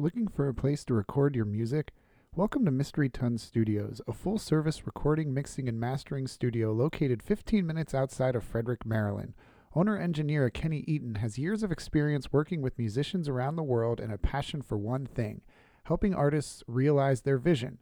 [0.00, 1.90] Looking for a place to record your music?
[2.36, 7.66] Welcome to Mystery Ton Studios, a full service recording, mixing, and mastering studio located 15
[7.66, 9.34] minutes outside of Frederick, Maryland.
[9.74, 14.12] Owner engineer Kenny Eaton has years of experience working with musicians around the world and
[14.12, 15.40] a passion for one thing
[15.86, 17.78] helping artists realize their vision.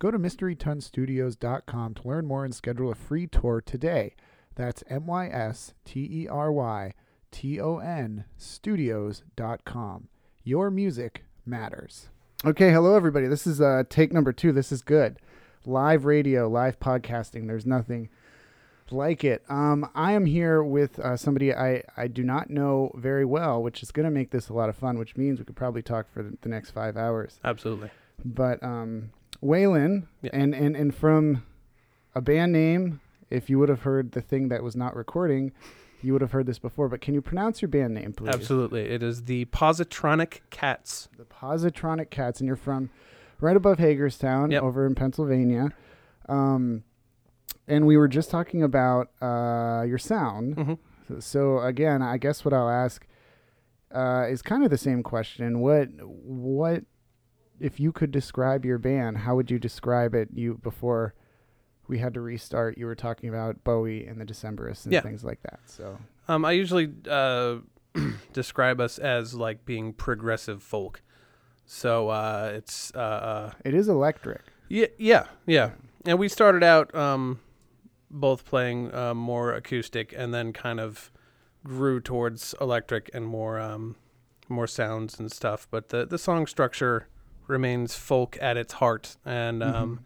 [0.00, 4.16] Go to MysteryTonStudios.com to learn more and schedule a free tour today.
[4.56, 6.94] That's M Y S T E R Y
[7.30, 10.08] T O N Studios.com.
[10.42, 12.08] Your music matters.
[12.44, 13.26] Okay, hello everybody.
[13.26, 14.52] This is uh, take number two.
[14.52, 15.18] This is good.
[15.66, 17.46] Live radio, live podcasting.
[17.46, 18.08] There's nothing
[18.90, 19.42] like it.
[19.48, 23.82] Um, I am here with uh, somebody I, I do not know very well, which
[23.82, 26.06] is going to make this a lot of fun, which means we could probably talk
[26.12, 27.38] for the, the next five hours.
[27.44, 27.90] Absolutely.
[28.24, 29.10] But um,
[29.44, 30.30] Waylon, Yeah.
[30.32, 31.44] and, and, and from
[32.14, 35.52] a band name, if you would have heard the thing that was not recording,
[36.04, 36.88] you would have heard this before.
[36.88, 38.34] But can you pronounce your band name, please?
[38.34, 38.82] Absolutely.
[38.90, 41.08] It is the Positronic Cats.
[41.16, 42.90] The Positronic Cats, and you're from
[43.40, 44.62] right above Hagerstown Yep.
[44.62, 45.70] over in Pennsylvania.
[46.28, 46.84] Um,
[47.66, 50.54] and we were just talking about uh, your sound.
[50.54, 50.74] hmm
[51.08, 53.06] So, so again, I guess what I'll ask
[53.94, 55.60] uh, is kind of the same question.
[55.60, 56.84] What what
[57.58, 59.18] if you could describe your band?
[59.18, 60.28] How would you describe it?
[60.32, 61.14] You before
[61.90, 62.78] we had to restart.
[62.78, 65.00] You were talking about Bowie and the Decemberists and Yeah.
[65.00, 65.58] things like that.
[65.66, 67.56] So Um, I usually uh,
[68.32, 71.02] describe us as like being progressive folk.
[71.66, 74.42] So uh, it's uh, uh, it is electric.
[74.68, 75.70] yeah, yeah, yeah.
[76.06, 77.40] And we started out um,
[78.10, 81.10] both playing uh, more acoustic, and then kind of
[81.64, 83.96] grew towards electric and more um,
[84.48, 85.66] more sounds and stuff.
[85.70, 87.08] But the the song structure
[87.48, 89.98] remains folk at its heart, and Mhm.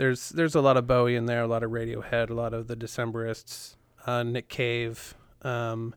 [0.00, 2.68] There's there's a lot of Bowie in there, a lot of Radiohead, a lot of
[2.68, 3.76] the Decemberists,
[4.06, 5.94] uh, Nick Cave, um,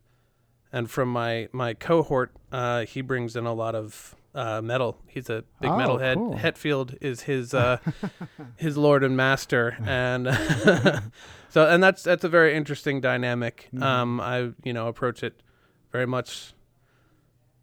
[0.73, 4.97] and from my my cohort, uh, he brings in a lot of uh, metal.
[5.07, 6.15] He's a big Oh, metalhead.
[6.15, 6.35] cool.
[6.35, 7.77] Hetfield is his uh,
[8.57, 10.27] his lord and master, and
[11.49, 13.69] so and that's that's a very interesting dynamic.
[13.73, 13.81] Mhm.
[13.83, 15.41] Um, I you know approach it
[15.93, 16.53] very much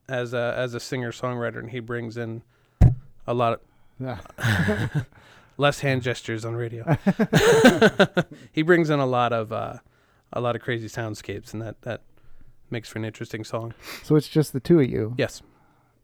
[0.09, 2.41] as a as a singer songwriter, and he brings in
[3.27, 3.61] a lot of
[4.01, 4.21] Yeah.
[5.61, 6.83] less hand gestures on radio.
[8.53, 9.75] he brings in a lot of uh,
[10.33, 12.03] a lot of crazy soundscapes, and that that
[12.71, 13.75] makes for an interesting song.
[14.03, 15.15] so it's just the two of you.
[15.19, 15.43] Yes.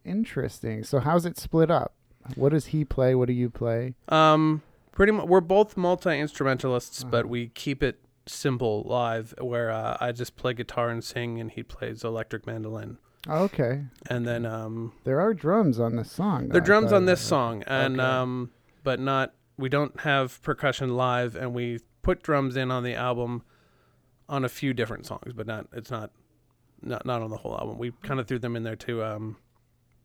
[0.05, 0.85] Interesting.
[0.85, 1.93] So how's it split up?
[2.35, 3.15] What does he play?
[3.15, 3.95] What do you play?
[4.09, 4.63] Um,
[4.93, 7.29] pretty much, we're both multi instrumentalists, but Uh-huh.
[7.29, 11.63] we keep it simple live, where uh, I just play guitar and sing, and he
[11.63, 12.99] plays electric mandolin.
[13.29, 13.83] Oh, okay.
[14.09, 16.49] And then um, There are drums on this song.
[16.49, 18.09] there are drums on this song, and Okay.
[18.09, 18.51] um,
[18.85, 23.43] but not we don't have percussion live, and we put drums in on the album
[24.29, 26.11] on a few different songs, but not it's not
[26.83, 27.79] not not on the whole album.
[27.79, 29.37] We kind of threw them in there to um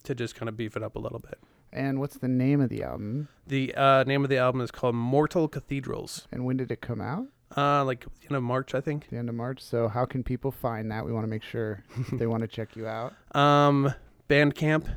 [0.03, 1.39] to just kind of beef it up a little bit.
[1.73, 3.29] And what's the name of the album?
[3.47, 6.27] The uh, name of the album is called Mortal Cathedrals.
[6.31, 7.27] And when did it come out?
[7.55, 9.09] Uh, like the end of March, I think.
[9.09, 9.61] The end of March.
[9.61, 11.05] So how can people find that?
[11.05, 11.83] We want to make sure
[12.13, 13.13] they want to check you out.
[13.35, 13.93] Um,
[14.29, 14.87] Bandcamp.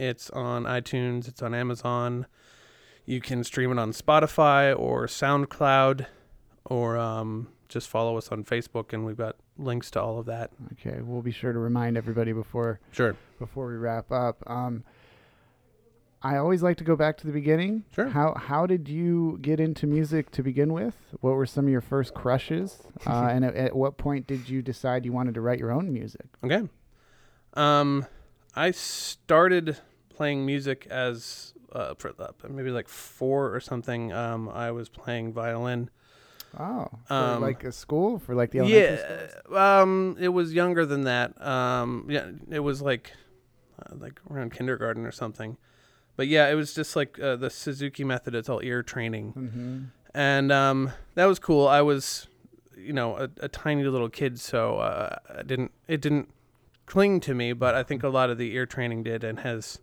[0.00, 1.28] It's on iTunes.
[1.28, 2.26] It's on Amazon.
[3.06, 6.06] You can stream it on Spotify or SoundCloud,
[6.64, 10.50] or um, just follow us on Facebook, and we've got links to all of that.
[10.72, 13.14] Okay, we'll be sure to remind everybody before Sure.
[13.38, 14.42] before we wrap up.
[14.46, 14.84] Um,
[16.22, 17.84] I always like to go back to the beginning.
[17.94, 18.08] Sure.
[18.08, 20.94] How how did you get into music to begin with?
[21.20, 22.78] What were some of your first crushes?
[23.06, 25.92] Uh, and at, at what point did you decide you wanted to write your own
[25.92, 26.24] music?
[26.42, 26.62] Okay.
[27.52, 28.06] Um,
[28.54, 29.76] I started
[30.08, 32.12] playing music as uh, for
[32.48, 34.12] maybe like four or something.
[34.12, 35.90] Um, I was playing violin.
[36.58, 39.56] Oh, for Um, like a school for like the elementary yeah, schools?
[39.58, 41.40] um, it was younger than that.
[41.44, 43.12] Um, yeah, it was like
[43.84, 45.56] uh, like around kindergarten or something.
[46.16, 48.34] But yeah, it was just like uh, the Suzuki method.
[48.36, 49.90] It's all ear training, Mhm.
[50.14, 51.66] and um, that was cool.
[51.66, 52.28] I was,
[52.76, 56.28] you know, a, a tiny little kid, so uh, I didn't it didn't
[56.86, 57.52] cling to me.
[57.52, 59.80] But I think a lot of the ear training did, and has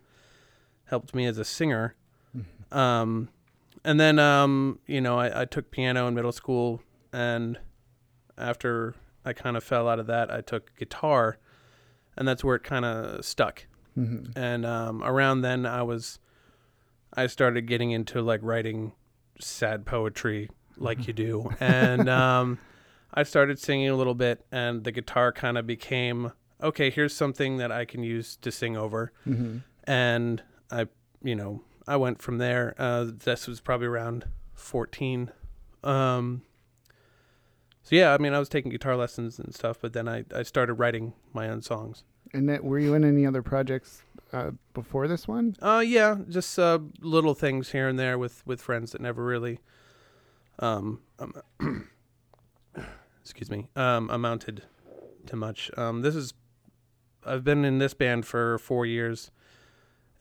[0.91, 1.95] helped me as a singer.
[2.37, 2.75] Mhm.
[2.77, 3.29] Um,
[3.83, 7.57] and then um, you know, I, I took piano in middle school, and
[8.37, 8.93] after
[9.25, 11.37] I kind of fell out of that, I took guitar,
[12.15, 13.65] and that's where it kind of stuck.
[13.97, 14.31] Mhm.
[14.35, 16.19] And um, around then, I was,
[17.13, 18.93] I started getting into like writing
[19.39, 22.59] sad poetry, like you do, and um,
[23.13, 26.31] I started singing a little bit, and the guitar kind of became
[26.61, 26.89] okay.
[26.91, 29.63] Here's something that I can use to sing over Mhm.
[29.85, 30.87] and I,
[31.23, 32.75] you know, I went from there.
[32.77, 35.31] Uh, this was probably around fourteen.
[35.83, 36.43] Um,
[37.83, 40.43] so yeah, I mean, I was taking guitar lessons and stuff, but then I, I
[40.43, 42.03] started writing my own songs.
[42.33, 45.55] And that, were you in any other projects uh, before this one?
[45.61, 49.59] Uh, yeah, just uh, little things here and there with with friends that never really,
[50.59, 51.33] um, um
[53.21, 54.63] excuse me, um, amounted
[55.25, 55.69] to much.
[55.77, 56.33] Um, this is,
[57.25, 59.31] I've been in this band for four years,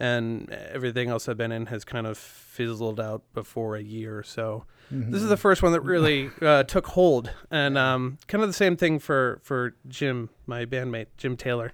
[0.00, 4.22] and everything else I've been in has kind of fizzled out before a year.
[4.24, 8.48] So this is the first one that really uh, took hold, and um, kind of
[8.48, 11.72] the same thing for for Jim, my bandmate, Jim Taylor.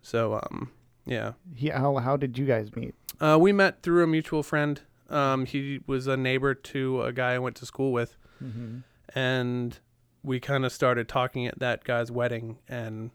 [0.00, 0.70] So um,
[1.06, 2.94] yeah, He, how how did you guys meet?
[3.20, 4.80] uh, we met through a mutual friend.
[5.10, 8.78] Um, he was a neighbor to a guy I went to school with, Mm-hmm.
[9.16, 9.78] and
[10.24, 13.10] we kind of started talking at that guy's wedding, and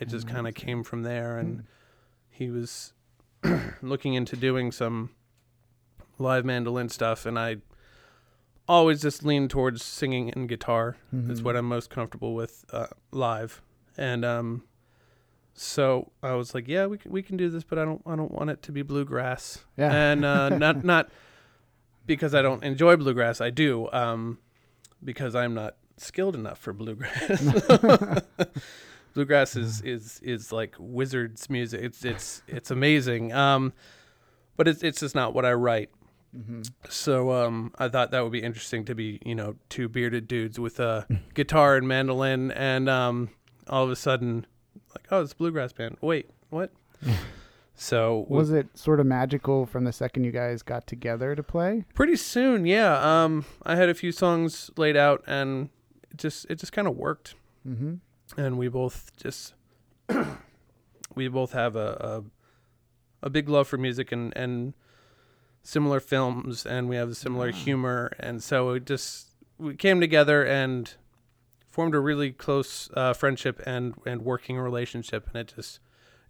[0.00, 1.38] it just Oh, kind of came from there.
[1.38, 1.64] And
[2.28, 2.92] he was
[3.82, 5.10] looking into doing some
[6.18, 7.58] live mandolin stuff, and I
[8.68, 10.96] always just lean towards singing and guitar.
[11.12, 11.44] It's Mhm.
[11.44, 13.62] what I'm most comfortable with uh, live,
[13.96, 14.64] and um,
[15.54, 18.16] so I was like, yeah, we can we can do this, but I don't I
[18.16, 19.92] don't want it to be bluegrass, Yeah.
[19.92, 21.10] and uh, not not
[22.06, 23.40] because I don't enjoy bluegrass.
[23.40, 24.38] I do, um,
[25.04, 27.42] because I'm not skilled enough for bluegrass.
[29.18, 31.80] bluegrass is is is like wizards music.
[31.82, 33.32] It's it's it's amazing.
[33.32, 33.72] Um,
[34.56, 35.90] but it's it's just not what I write.
[36.36, 36.70] Mhm.
[36.88, 40.60] So um, I thought that would be interesting to be, you know, two bearded dudes
[40.60, 41.04] with a
[41.34, 43.30] guitar and mandolin, and um,
[43.66, 44.46] all of a sudden,
[44.94, 45.96] like, oh, it's a bluegrass band.
[46.00, 46.70] Wait, what?
[47.74, 51.84] so Was it sort of magical from the second you guys got together to play?
[51.94, 53.24] pretty soon, yeah.
[53.24, 55.70] Um, I had a few songs laid out, and
[56.10, 57.34] it just it just kind of worked,
[57.66, 57.94] Mm-hmm.
[58.36, 59.54] And we both just
[61.14, 62.24] we both have a,
[63.22, 64.74] a a big love for music and and
[65.62, 67.56] similar films, and we have a similar Ah.
[67.56, 69.28] humor, and so it just
[69.58, 70.94] we came together and
[71.68, 75.80] formed a really close uh, friendship and and working relationship, and it just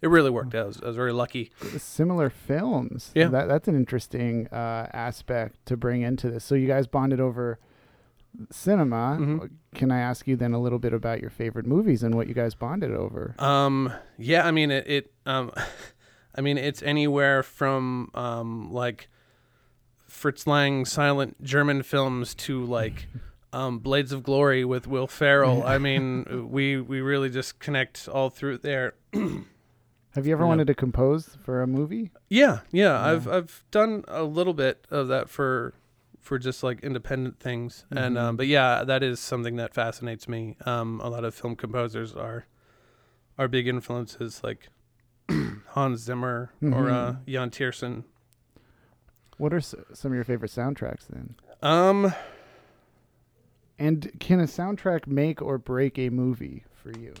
[0.01, 0.55] it really worked.
[0.55, 1.51] I was, I was very lucky.
[1.77, 3.11] Similar films.
[3.13, 3.27] Yeah.
[3.27, 6.45] That, that's an interesting uh, aspect to bring into this.
[6.45, 7.59] So you guys bonded over
[8.51, 9.17] cinema.
[9.19, 9.49] Mhm.
[9.75, 12.33] Can I ask you then a little bit about your favorite movies and what you
[12.33, 13.35] guys bonded over?
[13.39, 14.87] Um, yeah, I mean it.
[14.87, 15.51] it um,
[16.35, 19.09] I mean it's anywhere from um like
[20.07, 23.07] Fritz Lang silent German films to like
[23.53, 25.63] um Blades of Glory with Will Ferrell.
[25.65, 28.93] I mean we we really just connect all through there.
[30.15, 30.47] Have you ever Yeah.
[30.49, 32.11] wanted to compose for a movie?
[32.29, 35.73] Yeah, yeah, I've I've done a little bit of that for
[36.29, 38.19] for just like independent things, and Mhm.
[38.21, 40.57] um, but yeah, that is something that fascinates me.
[40.63, 42.45] Um, a lot of film composers are
[43.39, 44.69] are big influences, like
[45.69, 47.15] Hans Zimmer or uh.
[47.25, 48.03] Yann Tiersen.
[49.37, 51.33] What are s- some of your favorite soundtracks then?
[51.63, 52.13] Um,
[53.79, 57.15] And can a soundtrack make or break a movie for you?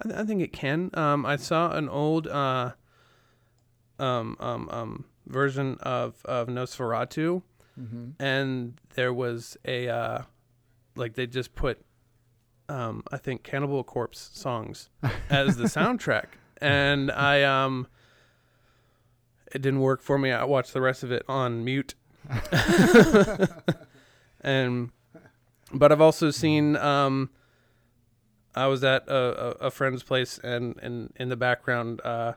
[0.00, 0.90] I, th- I think it can.
[0.94, 2.72] Um, I saw an old uh,
[4.00, 7.42] um, um, um, version of of Nosferatu.
[7.80, 8.20] Mm-hmm.
[8.22, 10.22] and there was a uh
[10.96, 11.82] like they just put
[12.68, 14.90] um I think Cannibal Corpse songs
[15.30, 16.26] as the soundtrack
[16.60, 17.86] and I um
[19.54, 20.30] it didn't work for me.
[20.30, 21.94] I watched the rest of it on mute.
[24.40, 24.90] and
[25.72, 27.30] but I've also seen um
[28.54, 32.34] I was at a, a, a friend's place and, and in the background uh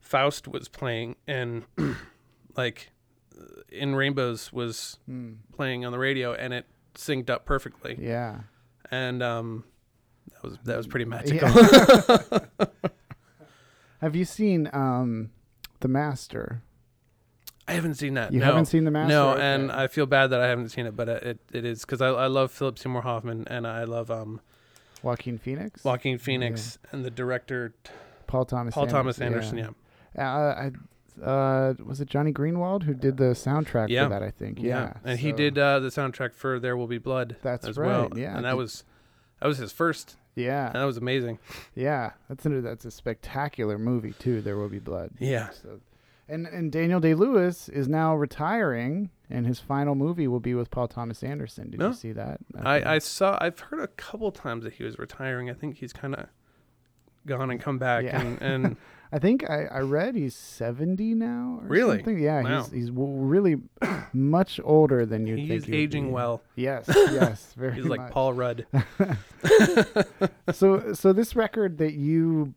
[0.00, 1.64] Faust was playing and
[2.56, 2.90] like
[3.70, 5.34] in rainbows was Hmm.
[5.52, 8.40] playing on the radio and it synced up perfectly Yeah.
[8.90, 9.64] and um
[10.32, 12.66] that was that was pretty magical Yeah.
[14.00, 15.30] Have you seen um,
[15.80, 16.62] The Master?
[17.68, 18.46] i haven't seen that You no.
[18.46, 19.14] haven't seen The Master?
[19.14, 19.42] no Okay.
[19.42, 22.08] and i feel bad that i haven't seen it but it it is because I,
[22.08, 24.40] I love philip seymour hoffman and i love um
[25.04, 25.84] Joaquin Phoenix?
[25.84, 27.72] joaquin phoenix and the director
[28.26, 30.70] Paul Thomas paul thomas Anderson, anderson yeah Uh, I,
[31.24, 34.04] uh, was it Jonny Greenwood who did the soundtrack Yeah.
[34.04, 34.22] for that?
[34.22, 34.58] I think.
[34.60, 37.86] Yeah, and he did uh the soundtrack for there will be blood That's as right.
[37.86, 38.84] well Yeah, and that was
[39.40, 41.38] that was his first Yeah, and that was amazing
[41.74, 42.12] yeah.
[42.28, 44.40] That's a, that's a spectacular movie too.
[44.40, 45.10] There will be blood.
[45.18, 45.80] yeah So,
[46.28, 50.70] and and Daniel Day Lewis is now retiring, and his final movie will be with
[50.70, 51.70] Paul Thomas Anderson.
[51.70, 51.88] Did No.
[51.88, 52.38] you see that?
[52.62, 55.50] I, I saw I've heard a couple times that he was retiring.
[55.50, 56.26] I think he's kind of
[57.26, 58.20] gone and come back Yeah.
[58.20, 58.76] and, and
[59.12, 61.58] I think I, I read he's seventy now.
[61.62, 61.96] Or Really?
[61.98, 62.18] Something.
[62.20, 62.62] Yeah, Wow.
[62.64, 63.56] he's he's really
[64.12, 65.48] much older than you think.
[65.50, 66.12] he's aging be.
[66.12, 66.42] well.
[66.54, 67.74] Yes, yes, very.
[67.74, 68.12] He's like much.
[68.12, 68.66] Paul Rudd.
[70.52, 72.54] so so this record that you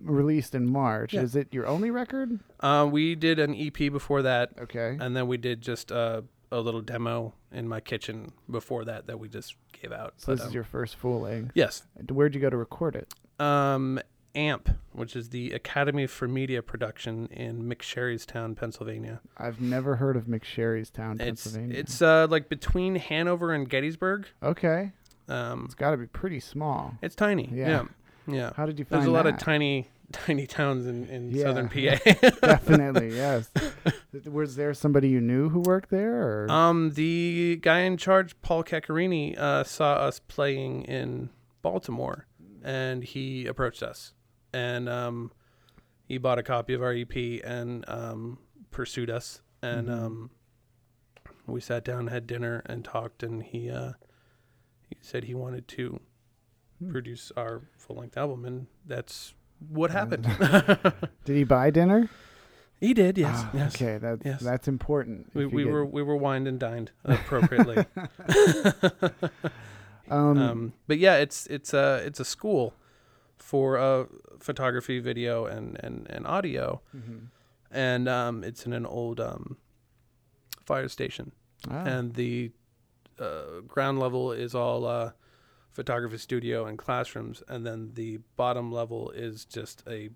[0.00, 1.22] released in March Yeah.
[1.22, 2.38] is it your only record?
[2.60, 4.96] Uh, we did an EP before that, Okay.
[5.00, 9.18] and then we did just uh, a little demo in my kitchen before that that
[9.18, 10.14] we just gave out.
[10.18, 11.52] So this But, is um, your first full length.
[11.54, 11.82] yes.
[12.10, 13.12] Where'd you go to record it?
[13.40, 13.98] Um,
[14.38, 19.20] AMP, which is the Academy for Media Production in McSherrystown, Pennsylvania.
[19.36, 21.76] I've never heard of McSherrystown, Pennsylvania.
[21.78, 24.26] it's uh like between Hanover and Gettysburg.
[24.42, 24.92] okay.
[25.28, 26.94] Um, It's got to be pretty small.
[27.02, 27.50] it's tiny.
[27.52, 27.68] Yeah.
[27.68, 27.84] Yeah,
[28.34, 28.50] yeah.
[28.56, 31.42] How did you find There's a lot of tiny tiny towns in in Yeah.
[31.44, 31.98] southern PA.
[32.40, 33.50] Definitely, yes.
[34.24, 36.14] Was there somebody you knew who worked there,
[36.44, 41.28] or um, the guy in charge, Paul Caccarini, uh, saw us playing in
[41.60, 42.26] Baltimore,
[42.64, 44.14] and he approached us,
[44.52, 45.30] and um,
[46.06, 47.14] he bought a copy of our EP
[47.44, 48.38] and um,
[48.70, 49.92] pursued us, and Mhm.
[50.02, 50.30] um,
[51.46, 53.92] we sat down, had dinner, and talked, and he uh,
[54.88, 56.00] he said he wanted to
[56.78, 56.90] Hmm.
[56.92, 59.34] produce our full length album, and that's
[59.68, 60.24] what happened.
[61.24, 62.08] did he buy dinner?
[62.80, 63.74] he did, yes, Ah, yes.
[63.74, 64.40] Okay, that's Yes.
[64.40, 65.30] that's important.
[65.34, 67.84] We, we get- were we were wined and dined appropriately.
[70.10, 72.72] Um, um, but yeah, it's it's a it's a school
[73.38, 74.04] for uh,
[74.40, 77.28] photography, video, and and and audio, mhm.
[77.70, 79.56] and um, it's in an old um,
[80.64, 81.32] fire station,
[81.70, 82.52] Ah, and the
[83.18, 85.12] uh, ground level is all uh,
[85.72, 90.10] photography studio and classrooms, and then the bottom level is just a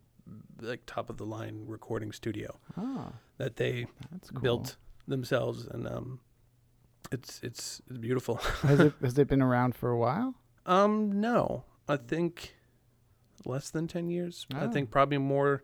[0.61, 3.87] like top of the line recording studio ah, that they
[4.33, 4.41] cool.
[4.41, 4.77] built
[5.09, 6.21] themselves, and um,
[7.11, 8.37] it's it's it's beautiful.
[8.63, 10.35] has it has it been around for a while?
[10.65, 12.55] Um, no, I think
[13.45, 14.47] less than ten years.
[14.55, 14.71] I Oh.
[14.71, 15.63] think probably more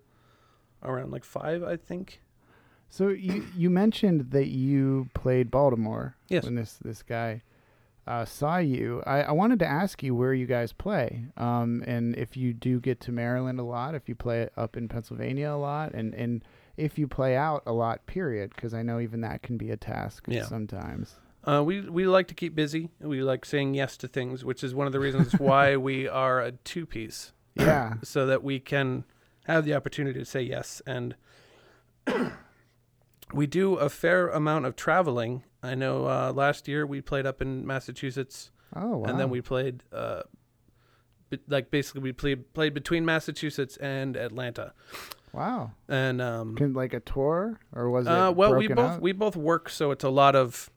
[0.83, 1.63] around like five.
[1.63, 2.21] I think.
[2.89, 6.17] So you you mentioned that you played Baltimore.
[6.29, 6.45] Yes.
[6.45, 7.43] When this this guy
[8.07, 12.17] uh, saw you, I, I wanted to ask you where you guys play, um, and
[12.17, 15.59] if you do get to Maryland a lot, if you play up in Pennsylvania a
[15.61, 16.43] lot, and and
[16.79, 18.07] if you play out a lot.
[18.07, 20.45] Period, because I know even that can be a task Yeah.
[20.45, 21.17] sometimes.
[21.45, 22.89] Uh, we we like to keep busy.
[23.01, 26.41] We like saying yes to things, which is one of the reasons why we are
[26.41, 27.95] a two piece, Yeah.
[28.03, 29.05] so that we can
[29.47, 30.81] have the opportunity to say yes.
[30.87, 31.15] And
[33.33, 35.43] we do a fair amount of traveling.
[35.63, 38.51] I know uh, last year we played up in Massachusetts.
[38.77, 39.05] Oh wow.
[39.09, 40.25] and then we played uh
[41.49, 44.75] like basically we played played between Massachusetts and Atlanta
[45.33, 45.71] wow.
[45.89, 48.11] and um Can like a tour or was it?
[48.13, 49.01] uh well we both up?
[49.01, 50.69] we both work so it's a lot of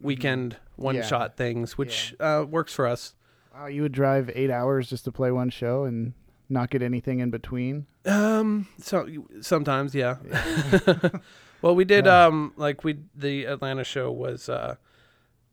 [0.00, 1.02] weekend one Yeah.
[1.02, 3.14] shot things which uh works for us
[3.52, 6.12] Wow, you would drive eight hours just to play one show and
[6.50, 7.86] not get anything in between.
[8.06, 9.06] um so
[9.40, 10.16] sometimes yeah
[11.62, 12.26] well we did Yeah.
[12.26, 14.76] um like we the Atlanta show was uh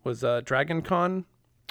[0.03, 1.25] was uh Dragon Con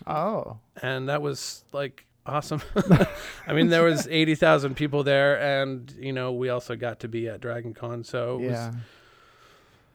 [0.07, 2.61] Oh, and that was like awesome.
[3.47, 7.09] I mean, there was eighty thousand people there, and you know, we also got to
[7.09, 8.67] be at Dragon Con, so it yeah.
[8.67, 8.77] was,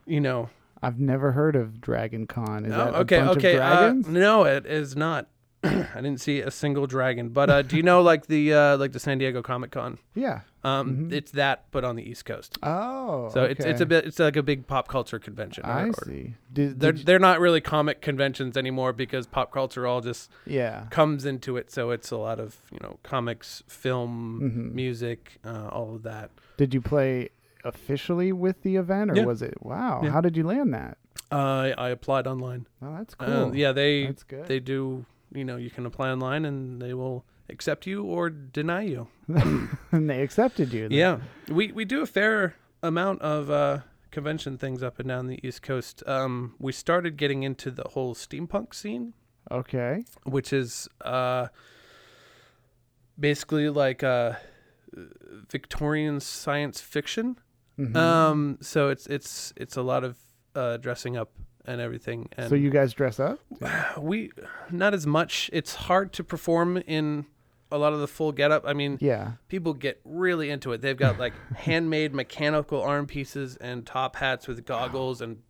[0.07, 0.49] you know,
[0.81, 2.65] I've never heard of Dragon Con.
[2.65, 5.27] Is Oh, that a okay, bunch okay, of uh, no, it is not.
[5.63, 8.93] I didn't see a single dragon, but uh, do you know like the uh, like
[8.93, 9.97] the San Diego Comic Con?
[10.15, 10.41] yeah.
[10.63, 11.11] Um, Mhm.
[11.13, 12.57] it's that, but on the East Coast.
[12.61, 15.65] Oh, So it's it's a bit it's like a big pop culture convention.
[15.65, 16.35] or- I see.
[16.53, 20.29] Did, They're did you- they're not really comic conventions anymore because pop culture all just
[20.45, 20.85] yeah.
[20.91, 21.71] comes into it.
[21.71, 24.73] So it's a lot of you know comics, film, Mhm.
[24.75, 26.29] music, uh, all of that.
[26.57, 27.29] Did you play
[27.63, 29.25] officially with the event, or Yeah.
[29.25, 29.55] was it?
[29.63, 30.01] Wow.
[30.03, 30.09] Yeah.
[30.11, 30.97] How did you land that?
[31.31, 32.67] Uh, I applied online.
[32.81, 33.55] Oh, that's Uh, cool.
[33.55, 34.47] yeah, they that's good.
[34.47, 35.05] they do.
[35.33, 39.07] You know, you can apply online and they will accept you or deny you.
[39.27, 40.89] and they accepted you.
[40.89, 40.97] then.
[40.97, 41.19] Yeah,
[41.49, 43.79] we we do a fair amount of uh,
[44.11, 46.03] convention things up and down the East Coast.
[46.07, 49.13] Um, we started getting into the whole steampunk scene,
[49.49, 50.03] Okay.
[50.23, 51.47] which is uh,
[53.19, 54.33] basically like uh,
[55.49, 57.37] Victorian science fiction.
[57.79, 57.95] Mhm.
[57.95, 60.17] Um, so it's it's it's a lot of
[60.55, 61.31] uh, dressing up
[61.65, 62.29] and everything.
[62.37, 63.39] And so you guys dress up?
[63.99, 64.31] we
[64.69, 65.49] not as much.
[65.53, 67.25] It's hard to perform in
[67.71, 68.63] a lot of the full getup.
[68.67, 69.33] I mean, Yeah.
[69.47, 70.81] people get really into it.
[70.81, 75.41] They've got like handmade mechanical arm pieces and top hats with goggles and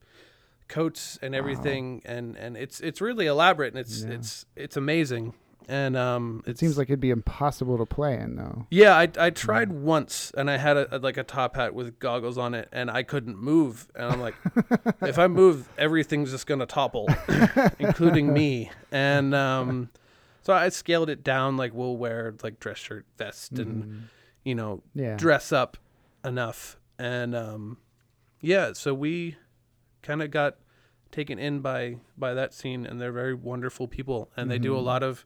[0.68, 4.12] coats and everything, and and it's it's really elaborate and it's Yeah.
[4.14, 5.34] it's it's amazing.
[5.70, 8.66] And um, It seems like it'd be impossible to play in, though.
[8.72, 12.38] yeah, I I tried once and I had a, like a top hat with goggles
[12.38, 14.36] on it and I couldn't move and I'm like,
[15.02, 17.08] if I move, everything's just gonna topple,
[17.80, 18.72] including me.
[18.92, 19.90] And um,
[20.42, 21.58] so I scaled it down.
[21.58, 24.02] Like we'll wear like dress shirt, vest, and Mhm.
[24.44, 25.16] you know Yeah.
[25.18, 25.78] dress up
[26.26, 26.78] enough.
[27.00, 27.78] And um,
[28.42, 29.38] yeah, so we
[30.02, 30.58] kind of got
[31.12, 34.80] taken in by by that scene, and they're very wonderful people, and they do a
[34.82, 34.86] Mhm.
[34.86, 35.26] lot of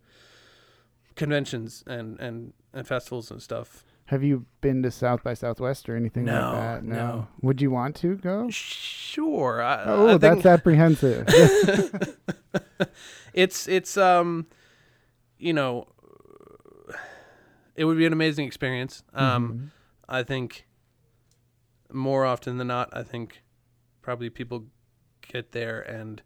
[1.15, 3.83] conventions and and and festivals and stuff.
[4.09, 6.83] Have you been to South by Southwest or anything No, like that?
[6.83, 6.95] no.
[6.95, 7.27] no.
[7.41, 8.47] Would you want to go?
[8.51, 9.63] Sure.
[9.63, 11.25] I, Oh, I that's think apprehensive.
[13.33, 14.45] it's it's um,
[15.39, 15.87] you know,
[17.75, 19.03] it would be an amazing experience.
[19.13, 19.69] Um, Mhm.
[20.07, 20.67] I think
[21.91, 23.41] more often than not, I think
[24.03, 24.65] probably people
[25.27, 26.21] get there and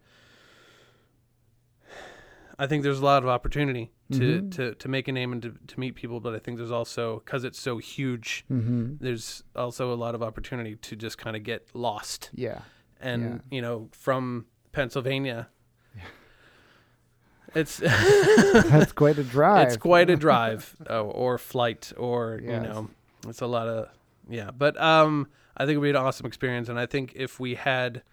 [2.58, 4.52] I think there's a lot of opportunity to, Mhm.
[4.56, 7.20] to, to make a name and to, to meet people, but I think there's also
[7.26, 8.98] because it's so huge, Mhm.
[9.00, 12.30] there's also a lot of opportunity to just kind of get lost.
[12.34, 12.62] Yeah.
[13.00, 13.38] And Yeah.
[13.52, 15.50] you know, from Pennsylvania,
[17.56, 19.68] it's That's quite a drive.
[19.68, 22.90] it's quite a drive uh, or flight or you know
[23.28, 23.90] it's a lot of
[24.30, 27.40] yeah but um i think it would be an awesome experience and i think if
[27.40, 28.04] we had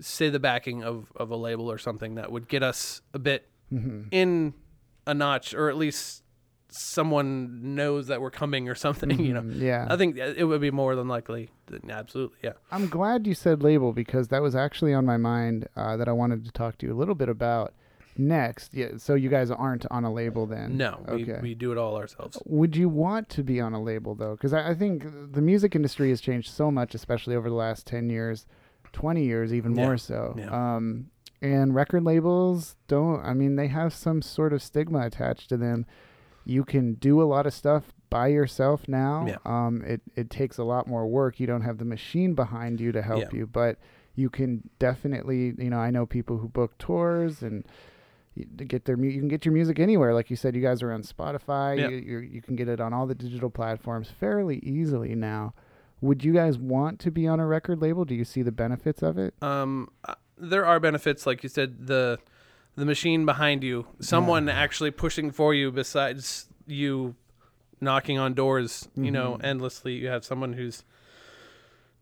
[0.00, 3.48] say the backing of of a label or something that would get us a bit
[3.72, 4.06] Mhm.
[4.10, 4.54] in
[5.06, 6.22] a notch or at least
[6.68, 9.60] someone knows that we're coming or something you know Mhm.
[9.60, 9.86] Yeah.
[9.88, 11.48] i think it would be more than likely
[11.88, 15.96] absolutely yeah I'm glad you said label because that was actually on my mind uh,
[15.96, 17.72] that I wanted to talk to you a little bit about
[18.18, 18.72] next.
[18.72, 18.92] Yeah.
[18.98, 20.76] So you guys aren't on a label then?
[20.76, 21.38] no we, Okay.
[21.42, 24.32] we do it all ourselves Would you want to be on a label though?
[24.36, 27.86] Because I, I think the music industry has changed so much, especially over the last
[27.86, 28.46] ten years,
[28.92, 29.84] twenty years, even Yeah.
[29.86, 30.34] more so.
[30.38, 30.50] Yeah.
[30.76, 31.10] Um,
[31.42, 33.20] and record labels don't.
[33.24, 35.86] I mean, they have some sort of stigma attached to them.
[36.44, 39.26] You can do a lot of stuff by yourself now.
[39.26, 39.36] Yeah.
[39.44, 41.40] Um, it it takes a lot more work.
[41.40, 43.38] You don't have the machine behind you to help Yeah.
[43.38, 43.78] you, but
[44.14, 45.54] you can definitely.
[45.58, 47.64] You know, I know people who book tours and
[48.34, 50.92] you- get their you can get your music anywhere like you said you guys are
[50.92, 51.88] on spotify Yeah.
[51.88, 55.54] you, you can get it on all the digital platforms fairly easily now
[56.02, 59.02] would you guys want to be on a record label do you see the benefits
[59.02, 59.88] of it Um,
[60.38, 62.18] there are benefits, like you said, the
[62.76, 67.14] the machine behind you, someone actually pushing for you besides you
[67.80, 69.44] knocking on doors, you know, Mhm.
[69.44, 69.94] endlessly.
[69.94, 70.84] You have someone who's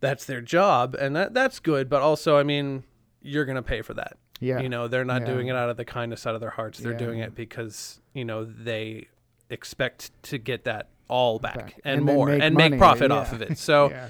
[0.00, 1.88] that's their job, and that that's good.
[1.88, 2.84] But also, I mean,
[3.22, 4.16] you're gonna pay for that.
[4.40, 5.28] yeah You know, they're not Yeah.
[5.32, 6.78] doing it out of the kindness out of their hearts.
[6.80, 9.06] They're doing it because you know they
[9.50, 11.80] expect to get that all back, Back.
[11.84, 13.16] and, And more make and money, make profit yeah.
[13.16, 13.58] off of it.
[13.58, 14.08] So yeah.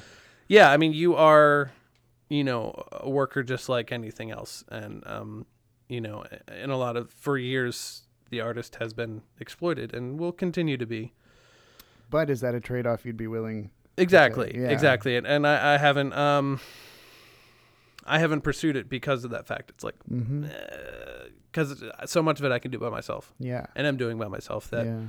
[0.49, 1.73] yeah, I mean, you are,
[2.29, 5.47] you know, a worker just like anything else, and um,
[5.89, 6.25] you know,
[6.63, 10.87] in a lot of for years, the artist has been exploited and will continue to
[10.87, 11.13] be.
[12.11, 14.69] but is that a trade-off you'd be willing Exactly, yeah.
[14.71, 16.59] exactly, and, and I, I haven't, um,
[18.05, 19.71] I haven't pursued it because of that fact.
[19.71, 20.47] It's like mm-hmm.
[21.51, 24.29] because so much of it I can do by myself, yeah and I'm doing by
[24.29, 24.69] myself.
[24.71, 25.01] That yeah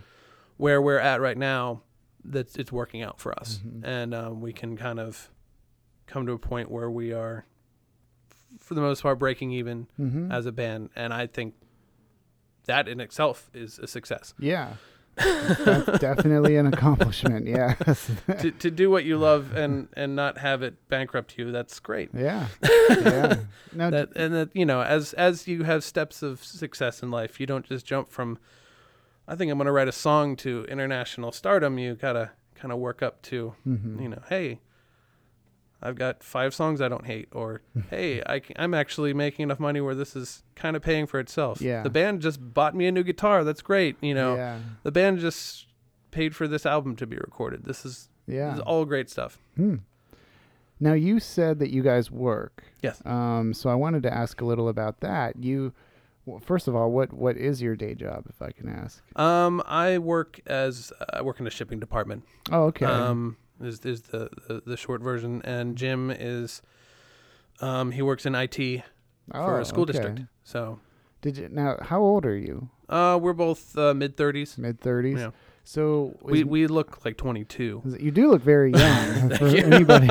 [0.58, 1.82] where we're at right now,
[2.24, 3.82] that it's working out for us, Mhm.
[3.84, 5.30] and um, we can kind of
[6.08, 7.46] come to a point where we are,
[8.60, 10.32] for the most part, breaking even mm-hmm.
[10.32, 11.56] as a band, and I think
[12.66, 14.34] that in itself is a success.
[14.40, 14.74] yeah
[15.18, 17.74] that's definitely an accomplishment Yeah.
[18.40, 22.10] to to do what you love and and not have it bankrupt you, that's great.
[22.14, 23.38] yeah yeah
[23.74, 27.40] now That and that you know, as as you have steps of success in life,
[27.40, 28.40] you don't just jump from.
[29.28, 31.80] I think I'm going to write a song to international stardom.
[31.80, 34.02] You gotta kind of work up to mhm.
[34.02, 34.60] you know, hey,
[35.86, 39.82] I've got five songs I don't hate, or hey, I, am actually making enough money
[39.82, 41.62] where this is kind of paying for itself.
[41.62, 41.84] Yeah.
[41.84, 43.44] The band just bought me a new guitar.
[43.44, 43.96] That's great.
[44.02, 45.68] You know, yeah the band just
[46.12, 47.66] paid for this album to be recorded.
[47.66, 49.38] This is, yeah this is all great stuff.
[49.56, 49.76] Hmm.
[50.80, 52.64] Now you said that you guys work.
[52.82, 53.02] Yes.
[53.06, 53.54] Um.
[53.54, 55.44] So I wanted to ask a little about that.
[55.44, 55.74] You,
[56.26, 59.02] well, first of all, what what is your day job, if I can ask?
[59.18, 62.24] Um, I work as I work in the shipping department.
[62.52, 62.86] Oh, okay.
[62.86, 66.62] Um, is is the, the the short version, and Jim is,
[67.62, 68.56] um, he works in IT
[69.32, 69.94] for oh, a school okay.
[69.94, 70.22] district.
[70.44, 70.80] So,
[71.22, 71.78] Did you now?
[71.82, 72.70] How old are you?
[72.90, 74.58] uh, we're both uh, mid thirties.
[74.58, 75.20] Mid thirties.
[75.20, 75.32] Yeah.
[75.68, 77.82] So We is- we look like twenty two.
[78.00, 79.64] you do look very young for you.
[79.66, 80.10] anybody.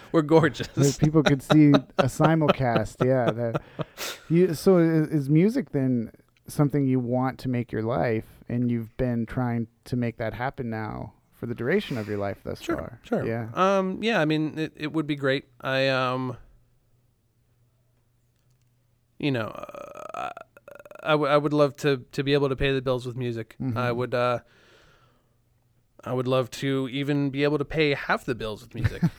[0.12, 0.66] We're gorgeous.
[0.68, 3.04] that people could see a simulcast.
[3.06, 3.30] Yeah.
[3.30, 3.62] That
[4.28, 4.54] you.
[4.54, 6.10] So is, is music then
[6.48, 10.68] something you want to make your life, and you've been trying to make that happen
[10.70, 13.00] now for the duration of your life thus Sure, far?
[13.04, 13.24] sure.
[13.24, 13.48] Yeah.
[13.54, 15.44] Um, yeah, I mean, it, it would be great.
[15.60, 16.36] I, um,
[19.18, 20.30] you know, uh,
[21.02, 23.56] I, w- I would love to, to be able to pay the bills with music.
[23.60, 23.96] I Mhm.
[23.96, 24.40] would, uh,
[26.04, 29.02] I would love to even be able to pay half the bills with music.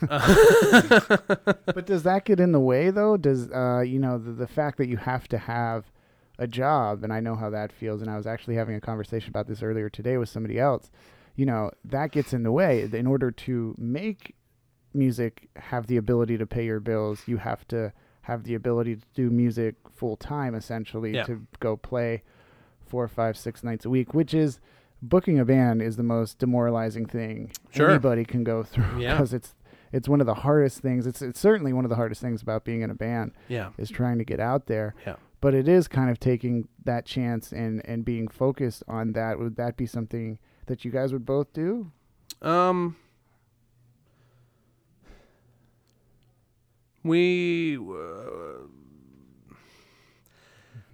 [1.66, 3.16] but does that get in the way though?
[3.16, 5.90] Does uh, you know the, the fact that you have to have
[6.38, 9.28] a job, and I know how that feels, and I was actually having a conversation
[9.28, 10.90] about this earlier today with somebody else.
[11.40, 12.72] You know that gets in the way.
[12.92, 14.34] In order to make
[14.92, 19.02] music have the ability to pay your bills, you have to have the ability to
[19.14, 21.22] do music full time, essentially, Yeah.
[21.24, 22.22] to go play
[22.86, 24.60] four, five, six nights a week, which is
[25.00, 27.88] booking a band is the most demoralizing thing Sure.
[27.90, 29.14] anybody can go through Yeah.
[29.14, 29.54] because it's
[29.92, 31.06] it's one of the hardest things.
[31.06, 33.70] It's it's certainly one of the hardest things about being in a band Yeah.
[33.78, 34.94] is trying to get out there.
[35.06, 35.16] Yeah.
[35.40, 39.38] But it is kind of taking that chance and and being focused on that.
[39.38, 41.90] Would that be something that you guys would both do?
[42.42, 42.96] Um,
[47.02, 47.76] we.
[47.76, 48.66] Uh,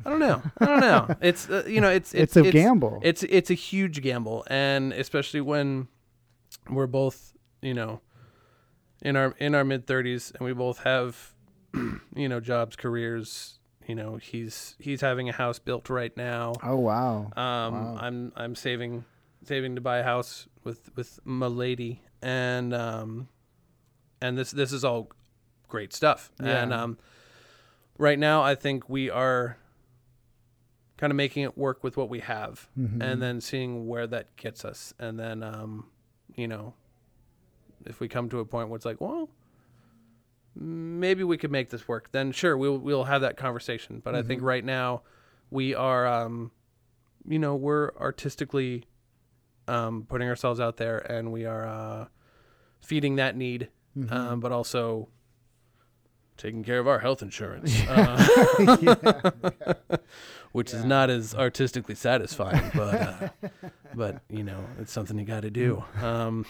[0.04, 0.42] I don't know.
[0.60, 1.16] I don't know.
[1.20, 3.00] It's uh, you know it's It's, it's a gamble.
[3.02, 5.88] It's it's a huge gamble, and especially when
[6.70, 8.00] we're both you know
[9.02, 11.34] in our in our mid thirties, and we both have
[11.74, 13.58] you know jobs, careers.
[13.88, 16.54] You know, he's he's having a house built right now.
[16.62, 17.30] oh wow.
[17.36, 17.96] Um, Wow.
[18.00, 19.04] I'm I'm saving
[19.46, 23.28] saving to buy a house with with my lady, and um,
[24.20, 25.10] and this this is all
[25.68, 26.30] great stuff.
[26.38, 26.98] And um,
[27.98, 29.56] right now, I think we are
[30.96, 33.02] kind of making it work with what we have, Mhm.
[33.02, 35.86] and then seeing where that gets us, and then um,
[36.34, 36.74] you know,
[37.84, 39.28] if we come to a point where it's like, well.
[40.58, 42.12] Maybe we could make this work.
[42.12, 44.00] Then sure, we'll we'll have that conversation.
[44.02, 44.44] But I think Mhm.
[44.46, 45.02] right now,
[45.50, 46.50] we are um,
[47.28, 48.86] you know we're artistically
[49.68, 52.06] um, putting ourselves out there and we are uh,
[52.80, 54.12] feeding that need Mhm.
[54.12, 55.08] um, but also
[56.36, 59.72] taking care of our health insurance uh, Yeah.
[60.52, 63.28] which is not as artistically satisfying but uh,
[63.94, 66.44] but you know it's something you got to do um,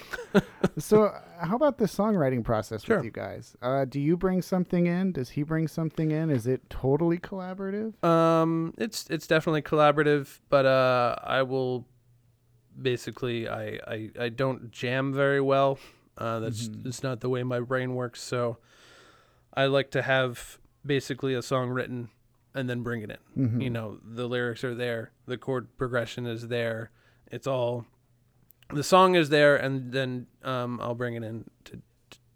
[0.78, 2.96] so how about the songwriting process Sure.
[2.96, 3.56] with you guys?
[3.62, 5.12] Uh, do you bring something in?
[5.12, 6.30] Does he bring something in?
[6.30, 8.02] Is it totally collaborative?
[8.04, 11.86] Um, it's it's definitely collaborative, but uh, I will
[12.80, 15.78] basically I I, I don't jam very well.
[16.18, 16.86] Uh, that's Mhm.
[16.86, 18.22] it's not the way my brain works.
[18.22, 18.58] So
[19.54, 22.08] I like to have basically a song written
[22.54, 23.48] and then bring it in.
[23.48, 23.62] Mhm.
[23.62, 26.90] You know, the lyrics are there, the chord progression is there.
[27.30, 27.86] It's all
[28.72, 31.80] the song is there, and then um, I'll bring it in to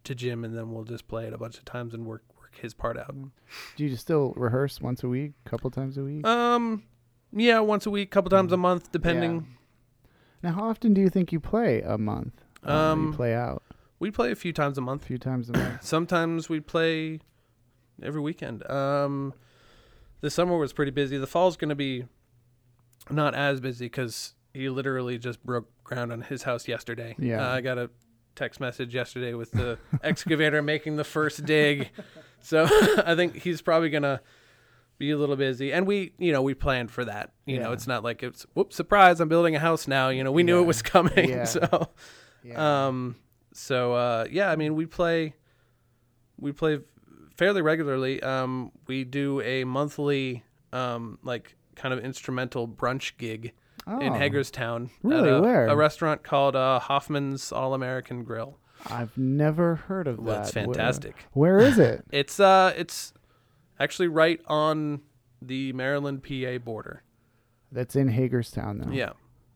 [0.04, 2.56] to Jim, and then we'll just play it a bunch of times and work work
[2.60, 3.14] his part out.
[3.76, 6.26] Do you still rehearse once a week, couple times a week?
[6.26, 6.82] Um,
[7.32, 8.60] yeah, once a week, couple times a Mm.
[8.60, 9.46] month, depending.
[10.42, 12.32] Now, how often do you think you play a month?
[12.62, 13.62] Um, you play out
[13.98, 15.02] We play a few times a month.
[15.02, 15.82] a few times a month.
[15.82, 17.20] Sometimes we play
[18.02, 18.68] every weekend.
[18.70, 19.34] Um,
[20.20, 21.16] the summer was pretty busy.
[21.18, 22.04] The fall's going to be
[23.10, 27.14] not as busy because he literally just broke ground on his house yesterday.
[27.18, 27.46] Yeah.
[27.46, 27.90] Uh, I got a
[28.36, 31.90] text message yesterday with the excavator making the first dig.
[32.40, 32.64] So
[33.06, 34.20] I think he's probably going to
[35.00, 35.72] be a little busy.
[35.72, 37.32] And we, you know, we planned for that.
[37.46, 40.10] You know, it's not like it's, whoops, surprise, I'm building a house now.
[40.10, 40.62] You know, we knew Yeah.
[40.62, 41.28] it was coming.
[41.30, 41.44] Yeah.
[41.46, 41.88] So.
[42.44, 42.86] Yeah.
[42.86, 43.16] Um.
[43.52, 45.34] So uh, yeah, I mean, we play,
[46.38, 46.80] we play
[47.36, 48.22] fairly regularly.
[48.22, 53.52] Um, we do a monthly, um, like kind of instrumental brunch gig
[53.86, 54.90] in Oh, Hagerstown.
[55.02, 55.30] Really?
[55.30, 55.66] At a, Where?
[55.66, 58.58] A restaurant called uh, Hoffman's All American Grill.
[58.86, 60.54] I've never heard of Well, that.
[60.54, 61.16] Where- fantastic.
[61.32, 62.04] where is it?
[62.12, 63.12] It's uh, it's
[63.80, 65.00] actually right on
[65.42, 67.02] the Maryland PA border.
[67.72, 68.92] That's in Hagerstown, though.
[68.92, 69.10] Yeah,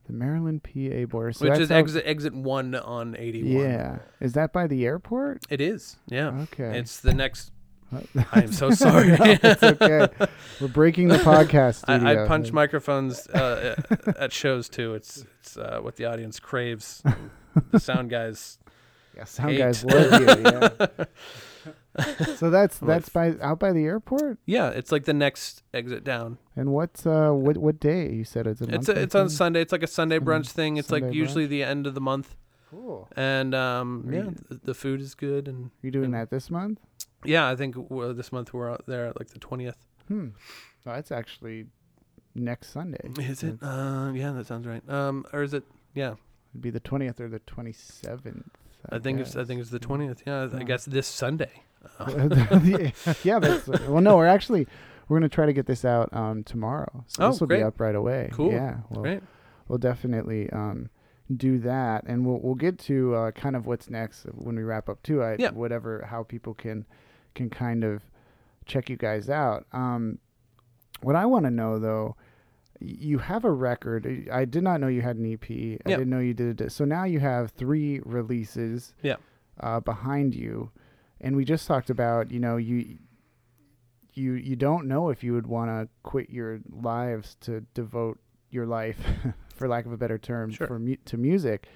[0.06, 1.32] The Maryland PA border.
[1.32, 3.64] So which is out- exit exit one on eighty one.
[3.64, 3.98] Yeah.
[4.20, 5.44] Is that by the airport?
[5.50, 5.96] it is.
[6.08, 6.78] Yeah, Okay.
[6.78, 7.50] it's the next.
[7.94, 8.00] Uh,
[8.32, 9.08] I am so sorry.
[9.08, 10.08] No, it's okay.
[10.60, 12.24] We're breaking the podcast I, studio.
[12.24, 13.76] I punch microphones uh,
[14.18, 14.94] at shows too.
[14.94, 17.02] It's it's uh, what the audience craves.
[17.70, 18.58] the sound guys.
[19.16, 19.58] Yeah, sound hate.
[19.58, 20.26] guys love you.
[20.26, 21.04] Yeah.
[22.36, 24.38] so that's that's by out by the airport.
[24.46, 26.38] Yeah, it's like the next exit down.
[26.56, 29.30] And what's uh what what day you said it's a It's a, it's on?
[29.30, 29.60] Sunday.
[29.60, 30.76] It's like a Sunday brunch thing.
[30.76, 31.50] It's like Sunday usually brunch?
[31.50, 32.34] the end of the month,
[32.70, 33.08] Cool.
[33.16, 36.30] and um, Are yeah, you- the, the food is good, and You doing and- that
[36.30, 36.80] this month?
[37.24, 37.76] yeah, I think
[38.16, 39.76] this month we're out there at like the twentieth.
[40.08, 40.28] Hmm.
[40.86, 41.66] Oh, that's actually
[42.34, 43.08] next Sunday.
[43.18, 43.46] Is it?
[43.46, 44.82] It'd Uh, yeah, that sounds right.
[44.90, 45.62] Um, or is it?
[45.94, 46.14] Yeah,
[46.52, 48.50] It'd be the twentieth or the twenty seventh.
[48.90, 50.22] I, think it's I think it's the twentieth.
[50.26, 50.64] Yeah, I Yeah.
[50.64, 51.62] guess this Sunday.
[53.22, 54.00] yeah, that's well.
[54.00, 54.66] No, we're actually
[55.08, 57.04] we're gonna try to get this out um tomorrow.
[57.08, 57.58] So Oh, this will great.
[57.58, 58.30] be up right away.
[58.32, 58.52] Cool.
[58.52, 58.78] Yeah.
[58.90, 59.22] We'll, Great.
[59.68, 60.90] we'll definitely um
[61.34, 64.88] do that, and we'll we'll get to uh, kind of what's next when we wrap
[64.88, 65.22] up too.
[65.22, 65.50] I, Yeah.
[65.50, 66.84] Whatever, how people can
[67.34, 68.02] can kind of
[68.66, 69.66] check you guys out.
[69.72, 70.18] Um,
[71.02, 72.16] what I want to know though.
[72.80, 74.28] You have a record.
[74.30, 75.48] I did not know you had an EP.
[75.48, 75.96] I Yeah.
[75.96, 76.72] didn't know you did it.
[76.72, 78.92] So now you have three releases.
[79.00, 79.16] Yeah.
[79.60, 80.70] Uh, behind you,
[81.20, 82.98] and we just talked about you know you
[84.12, 88.18] you you don't know if you would want to quit your lives to devote
[88.50, 88.98] your life
[89.54, 90.66] for lack of a better term Sure.
[90.66, 91.66] for mu- to music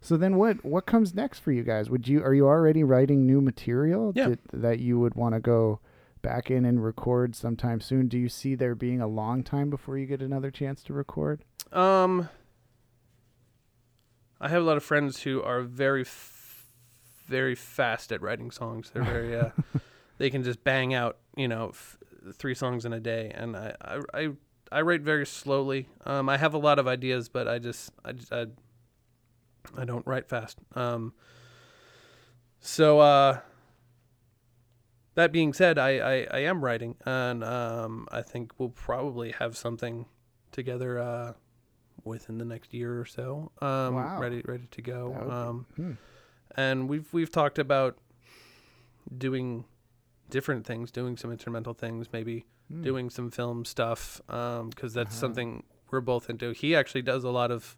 [0.00, 3.26] so then what what comes next for you guys would you are you already writing
[3.26, 4.30] new material Yeah.
[4.30, 5.80] that, that you would want to go
[6.22, 9.96] back in and record sometime soon do you see there being a long time before
[9.98, 12.28] you get another chance to record Um,
[14.40, 16.33] I have a lot of friends who are very, f-
[17.26, 18.90] very fast at writing songs.
[18.90, 19.50] They're very, uh,
[20.18, 21.98] they can just bang out, you know, f-
[22.34, 24.28] three songs in a day, and I, I, I,
[24.72, 25.88] I write very slowly.
[26.04, 28.46] Um, I have a lot of ideas, but I just, I, just, I,
[29.76, 30.58] I don't write fast.
[30.74, 31.12] Um,
[32.60, 33.40] so, uh,
[35.14, 39.56] that being said, I, I, I am writing, and um, I think we'll probably have
[39.56, 40.06] something
[40.50, 41.32] together uh,
[42.02, 43.52] within the next year or so.
[43.60, 44.18] Um, Wow.
[44.20, 45.10] Ready ready to go.
[45.10, 45.92] be- Um, hmm.
[46.56, 47.96] And we've we've talked about
[49.16, 49.64] doing
[50.30, 52.82] different things, doing some instrumental things, maybe Hmm.
[52.82, 55.20] doing some film stuff, because that's Uh-huh.
[55.20, 56.52] something we're both into.
[56.52, 57.76] He actually does a lot of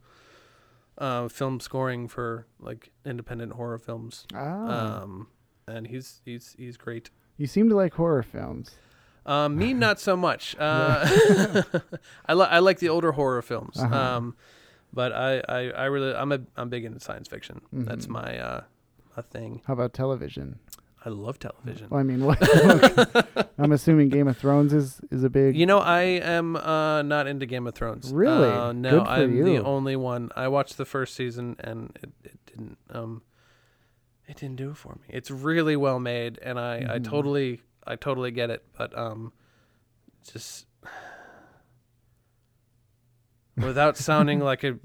[0.99, 5.27] uh, film scoring for like independent horror films, Ah, um,
[5.67, 7.11] and he's he's he's great.
[7.37, 8.77] you seem to like horror films.
[9.27, 10.55] Um, me, not so much.
[10.61, 11.05] Uh,
[12.27, 13.77] I, li- I like the older horror films.
[13.77, 13.95] Uh-huh.
[13.95, 14.37] Um,
[14.97, 17.61] but I, I, I really, I'm a, I'm big into science fiction.
[17.73, 18.11] That's Mhm.
[18.11, 18.61] my, uh,
[19.17, 19.63] a thing.
[19.67, 20.59] How about television?
[21.05, 21.87] I love television.
[21.89, 22.39] Well, I mean, what,
[23.59, 25.57] I'm assuming Game of Thrones is is a big.
[25.57, 26.01] You know, I
[26.37, 28.11] am uh, not into Game of Thrones.
[28.13, 28.49] Really?
[28.51, 29.45] Uh, no, I'm you.
[29.45, 30.31] the only one.
[30.35, 32.79] I watched the first season and it, it didn't.
[32.91, 33.23] Um,
[34.27, 35.07] it didn't do it for me.
[35.09, 37.05] It's really well made, and I, I Mhm.
[37.05, 38.65] totally, I totally get it.
[38.77, 39.33] But um,
[40.33, 40.66] just
[43.57, 44.79] without sounding like a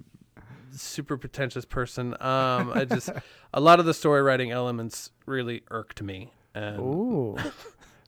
[0.71, 3.09] super pretentious person, um, I just
[3.53, 6.33] a lot of the story writing elements really irked me.
[6.53, 7.37] And Ooh.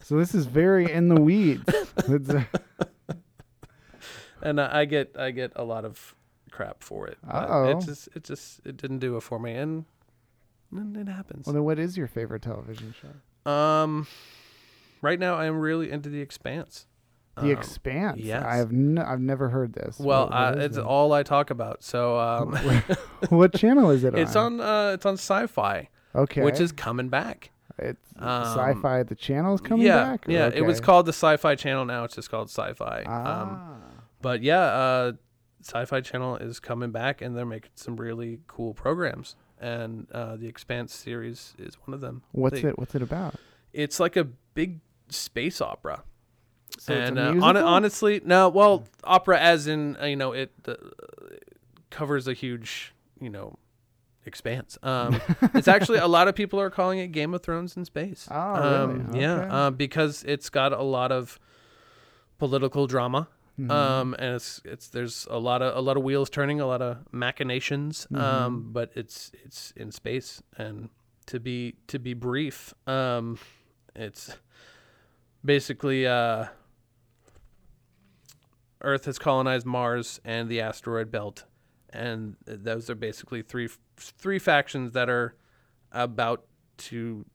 [0.02, 1.63] so this is very in the weeds.
[2.08, 2.43] Uh,
[4.41, 6.15] and I I get I get a lot of
[6.52, 7.17] crap for it.
[7.28, 7.78] Uh-oh.
[7.78, 9.86] It just it just it didn't do it for me, and,
[10.71, 11.45] and it happens.
[11.45, 13.52] well, then what is your favorite television show?
[13.52, 14.08] Um,
[15.02, 16.86] right now I'm really into The Expanse.
[17.35, 18.19] The Um, Expanse.
[18.19, 18.43] yes.
[18.45, 19.97] I have n- I've never heard this.
[19.99, 20.83] Well, What- what uh, it's it?
[20.83, 21.83] all I talk about.
[21.83, 22.53] So um,
[23.29, 24.19] what channel is it on?
[24.19, 26.43] it's on uh, it's on Sci-Fi, Okay.
[26.43, 27.49] which is coming back.
[27.79, 29.01] it's um, sci-fi.
[29.03, 30.25] The channel is coming yeah, back.
[30.27, 30.51] yeah.
[30.53, 31.85] It was called the Sci-Fi Channel.
[31.85, 32.99] Now it's just called Sci-Fi.
[33.01, 33.75] Um, Ah.
[34.21, 35.11] but yeah, uh,
[35.61, 39.35] Sci-Fi Channel is coming back, and they're making some really cool programs.
[39.59, 42.21] And uh, the Expanse series is one of them.
[42.31, 42.77] what's They- it?
[42.77, 43.35] What's it about?
[43.71, 46.03] It's like a big space opera.
[46.79, 47.67] So and uh, musical?
[47.67, 48.49] honestly, no.
[48.49, 50.73] Well, opera, as in uh, you know, it uh,
[51.89, 53.57] covers a huge you know
[54.25, 54.77] expanse.
[54.83, 55.21] Um,
[55.53, 58.27] it's actually a lot of people are calling it Game of Thrones in space.
[58.29, 58.36] Oh,
[58.83, 59.21] um, really?
[59.21, 59.49] Yeah, Okay.
[59.49, 61.39] uh, because it's got a lot of
[62.39, 63.27] political drama.
[63.59, 63.69] Mhm.
[63.69, 66.81] Um, and it's it's there's a lot of a lot of wheels turning, a lot
[66.81, 68.07] of machinations.
[68.12, 68.15] Mm-hmm.
[68.21, 70.89] Um, but it's it's in space, and
[71.27, 73.38] to be to be brief, um,
[73.95, 74.36] it's
[75.45, 76.47] basically uh,
[78.83, 81.45] Earth has colonized Mars and the asteroid belt,
[81.91, 85.35] and those are basically three three factions that are
[85.91, 86.45] about
[86.77, 87.25] to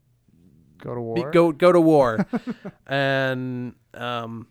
[0.78, 1.30] go to be- war.
[1.30, 2.26] go go to war,
[2.86, 4.46] and um,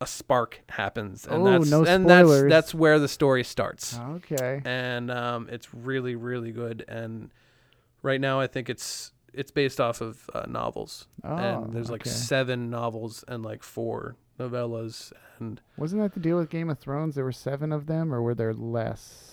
[0.00, 4.62] a spark happens, and Oh, that's no and that's that's where the story starts, Okay.
[4.64, 6.84] and um, it's really really good.
[6.88, 7.30] And
[8.02, 12.02] right now, I think it's it's based off of uh, novels, Oh, and there's like
[12.02, 12.10] okay.
[12.10, 17.14] seven novels and like four novellas, and Wasn't that the deal with Game of Thrones?
[17.14, 19.24] There were seven of them, or were there less?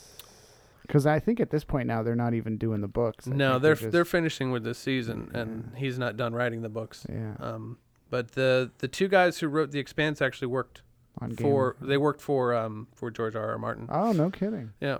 [0.81, 3.27] Because I think at this point now they're not even doing the books.
[3.27, 6.61] I no, think they're just- they're finishing with this season, and he's not done writing
[6.61, 7.05] the books.
[7.09, 7.77] yeah Um,
[8.11, 10.83] but the the two guys who wrote The Expanse actually worked
[11.19, 13.49] on for they worked for um for George R.
[13.51, 13.57] R.
[13.57, 13.87] Martin.
[13.89, 14.73] Oh no, kidding.
[14.79, 14.97] Yeah.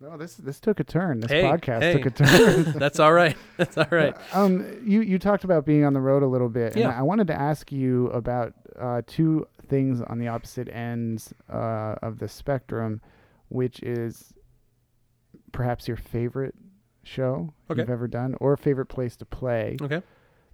[0.00, 1.20] No, this this took a turn.
[1.20, 1.92] This Hey, podcast hey.
[2.00, 2.72] took a turn.
[2.78, 3.36] That's all right.
[3.58, 4.16] That's all right.
[4.32, 6.98] Um, you you talked about being on the road a little bit, and Yeah.
[6.98, 12.18] I wanted to ask you about uh, two things on the opposite ends uh, of
[12.18, 13.02] the spectrum,
[13.50, 14.32] which is
[15.52, 16.54] perhaps your favorite
[17.02, 17.80] show Okay.
[17.82, 20.02] you've ever done, or favorite place to play, Okay.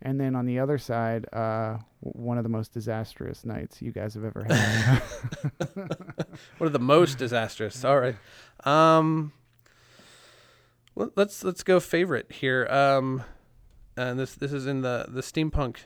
[0.07, 4.14] And then on the other side, uh, one of the most disastrous nights you guys
[4.14, 5.03] have ever had.
[6.59, 7.85] One of the most disastrous?
[7.85, 8.16] All right.
[8.64, 9.33] Um
[10.95, 12.66] let- let's let's go favorite here.
[12.71, 13.23] Um
[13.97, 15.77] and this this is in the the steampunk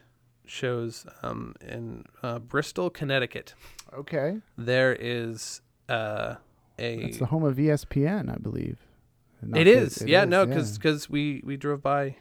[0.44, 3.54] shows um in uh, Bristol, Connecticut.
[3.92, 6.34] okay, There is uh
[6.78, 8.78] a it's the home of ESPN, I believe.
[9.42, 9.66] Not It
[10.06, 12.16] yeah, is, no, cuz we we drove by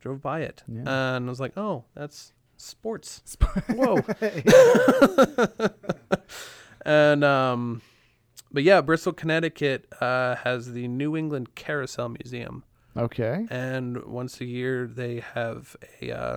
[0.00, 0.62] drove by it.
[0.68, 1.16] Yeah.
[1.16, 3.22] And I was like, "Oh, that's sports."
[3.70, 3.98] Whoa.
[6.84, 7.82] and um
[8.50, 12.64] but yeah, Bristol, Connecticut uh has the New England Carousel Museum
[12.96, 13.46] okay.
[13.50, 16.36] and once a year they have a uh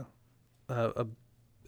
[0.69, 1.07] a, a,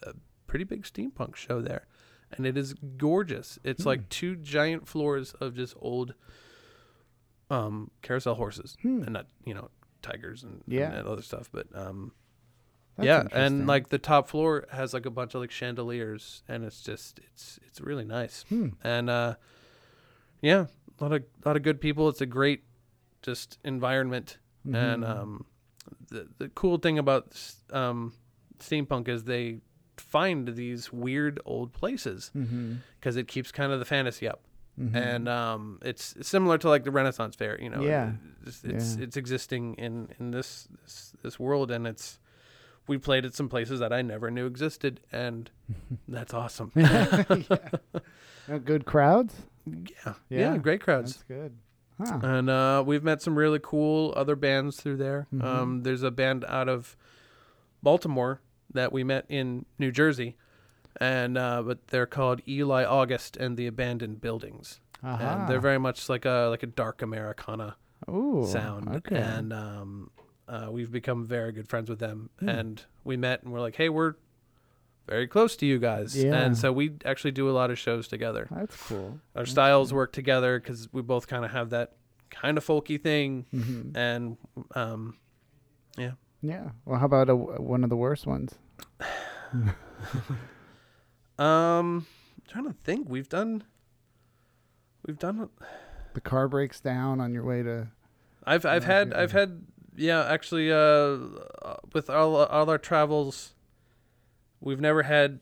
[0.03, 0.13] a
[0.47, 1.87] pretty big steampunk show there.
[2.35, 3.59] And it is gorgeous.
[3.63, 3.89] It's Hmm.
[3.89, 6.13] like two giant floors of just old
[7.51, 9.03] um, carousel horses Hmm.
[9.03, 9.69] and not you know
[10.03, 10.91] tigers and, Yeah.
[10.91, 12.11] and other stuff, but um,
[12.97, 16.63] That's yeah, and like the top floor has like a bunch of like chandeliers, and
[16.63, 18.69] it's just it's it's really nice, Hmm.
[18.83, 19.35] and uh,
[20.41, 20.65] yeah,
[20.99, 22.09] a lot of lot of good people.
[22.09, 22.63] It's a great
[23.21, 25.09] just environment, and Mhm.
[25.09, 25.45] um,
[26.09, 27.35] the the cool thing about
[27.71, 28.13] um,
[28.59, 29.61] steampunk is they
[29.97, 32.31] find these weird old places
[32.99, 34.41] because it keeps kind of the fantasy up
[34.79, 34.95] Mhm.
[34.95, 37.81] and um, it's similar to like the Renaissance Fair, you know.
[37.81, 38.13] Yeah.
[38.45, 39.03] it's it's, Yeah.
[39.03, 42.19] it's existing in in this, this this world, and it's
[42.87, 45.51] we played at some places that I never knew existed, and
[46.07, 46.71] that's awesome.
[46.75, 47.23] yeah,
[48.49, 49.35] Uh, good crowds.
[49.65, 51.57] yeah, Yeah, great crowds, That's good.
[52.03, 52.19] Huh.
[52.23, 55.27] and uh, we've met some really cool other bands through there.
[55.33, 55.43] Mhm.
[55.43, 56.97] Um, there's a band out of
[57.83, 58.41] Baltimore
[58.73, 60.35] that we met in New Jersey.
[60.99, 65.41] And uh, but they're called Eli August and the Abandoned Buildings, Aha.
[65.41, 67.77] and they're very much like a like a dark Americana
[68.09, 68.89] Ooh, sound.
[68.97, 69.17] Okay.
[69.17, 70.11] And um,
[70.47, 72.29] uh, we've become very good friends with them.
[72.39, 72.49] Hmm.
[72.49, 74.15] And we met and we're like, hey, we're
[75.07, 76.15] very close to you guys.
[76.21, 76.35] Yeah.
[76.35, 78.47] And so we actually do a lot of shows together.
[78.51, 79.19] That's cool.
[79.35, 81.93] Our styles work together because we both kind of have that
[82.29, 83.45] kind of folky thing.
[83.51, 84.37] hmm And
[84.75, 85.17] um,
[85.97, 86.11] yeah.
[86.41, 86.69] Yeah.
[86.85, 88.53] Well, how about a, one of the worst ones?
[91.39, 92.05] um,
[92.47, 93.63] trying to think, we've done.
[95.05, 95.49] We've done.
[96.13, 97.87] The car breaks down on your way to.
[98.45, 99.13] I've I've had.
[99.13, 99.65] I've had
[99.95, 103.53] yeah actually uh uh, with all all our travels,
[104.59, 105.39] we've never had,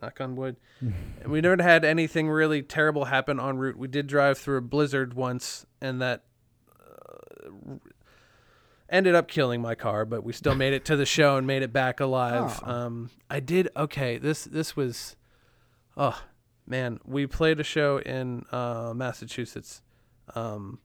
[0.00, 0.56] knock on wood,
[1.26, 3.76] we never had anything really terrible happen en route.
[3.76, 6.24] We did drive through a blizzard once, and that
[6.78, 7.76] uh,
[8.88, 11.62] ended up killing my car, but we still made it to the show and made
[11.62, 12.60] it back alive.
[12.66, 12.70] Oh.
[12.70, 14.18] Um, I did okay.
[14.18, 15.16] This this was,
[16.00, 16.20] oh
[16.66, 19.82] man, we played a show in uh, Massachusetts,
[20.34, 20.78] um,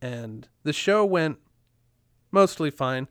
[0.00, 1.38] and the show went
[2.30, 3.08] mostly fine,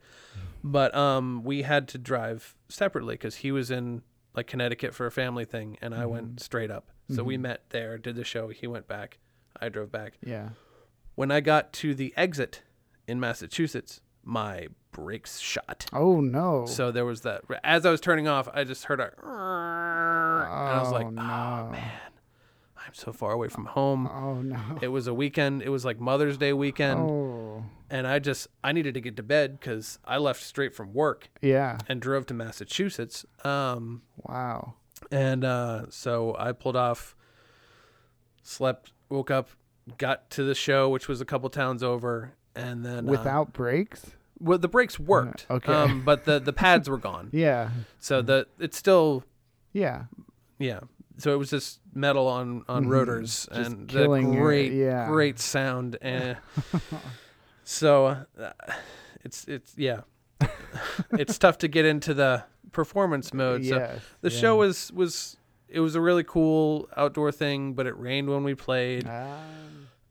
[0.64, 4.02] but um, we had to drive separately because he was in
[4.36, 6.90] like Connecticut for a family thing, and I went straight up.
[7.14, 7.42] So we Mhm.
[7.42, 8.48] met there, did the show.
[8.48, 9.20] He went back.
[9.60, 10.14] I drove back.
[10.24, 10.50] Yeah.
[11.16, 12.64] When I got to the exit
[13.08, 15.86] in Massachusetts, my brakes shot.
[15.94, 16.66] Oh no.
[16.66, 17.42] So there was that.
[17.64, 19.12] As I was turning off, I just heard a.
[19.22, 21.22] oh, and I was like, oh, no.
[21.22, 21.92] oh man,
[22.78, 24.08] I'm so far away from home.
[24.08, 24.60] Oh no.
[24.82, 25.62] It was a weekend.
[25.62, 27.00] It was like Mother's Day weekend.
[27.00, 27.66] oh.
[27.90, 31.30] And I just, I needed to get to bed because I left straight from work
[31.44, 31.78] Yeah.
[31.88, 33.24] and drove to Massachusetts.
[33.44, 34.74] Um, Wow.
[35.12, 37.16] and uh, so I pulled off,
[38.42, 39.50] slept, woke up,
[39.98, 44.12] got to the show, which was a couple towns over, and then uh, Without brakes.
[44.40, 45.46] well, the brakes worked.
[45.50, 45.72] okay.
[45.74, 47.30] Um, but the the pads were gone.
[47.34, 47.70] Yeah.
[48.00, 49.24] So the it's still
[49.74, 50.04] Yeah.
[50.60, 50.82] yeah.
[51.18, 52.90] So it was just metal on on Mhm.
[52.90, 55.08] rotors Just and the great yeah.
[55.08, 55.98] great sound.
[56.02, 56.38] And
[57.64, 58.06] so
[58.40, 58.52] uh,
[59.24, 60.02] it's it's yeah.
[61.12, 63.66] it's tough to get into the performance mode.
[63.66, 64.02] So yes.
[64.22, 64.40] the yeah.
[64.40, 65.38] show was was
[65.74, 69.40] it was a really cool outdoor thing, but it rained when we played Ah,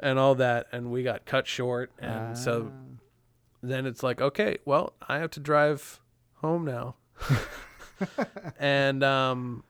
[0.01, 1.93] and all that, and we got cut short.
[1.99, 2.99] And so ah.
[3.63, 6.01] then it's like, okay, well, I have to drive
[6.35, 6.97] home now.
[8.59, 9.65] and um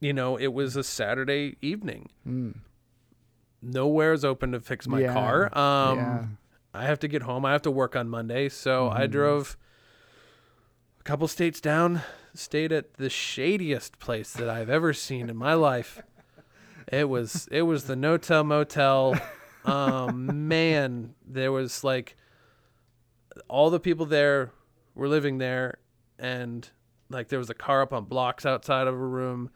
[0.00, 2.08] you know, it was a Saturday evening.
[2.26, 2.54] Mm.
[4.14, 5.58] is open to fix my Yeah, car.
[5.58, 6.24] Um yeah.
[6.74, 7.44] I have to get home.
[7.44, 9.10] I have to work on Monday, so I Mhm.
[9.10, 9.56] drove
[11.00, 12.02] a couple states down,
[12.34, 16.02] stayed at the shadiest place that I've ever seen in my life.
[16.90, 19.16] It was it was the No-Tell Motel.
[19.64, 22.16] Um man, there was like
[23.48, 24.52] all the people there
[24.94, 25.78] were living there
[26.18, 26.68] and
[27.10, 29.50] like there was a car up on blocks outside of a room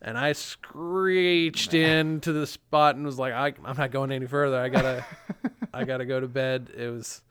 [0.00, 4.60] and I screeched into the spot and was like I I'm not going any further.
[4.60, 5.04] I got to
[5.74, 6.70] I got to go to bed.
[6.76, 7.22] It was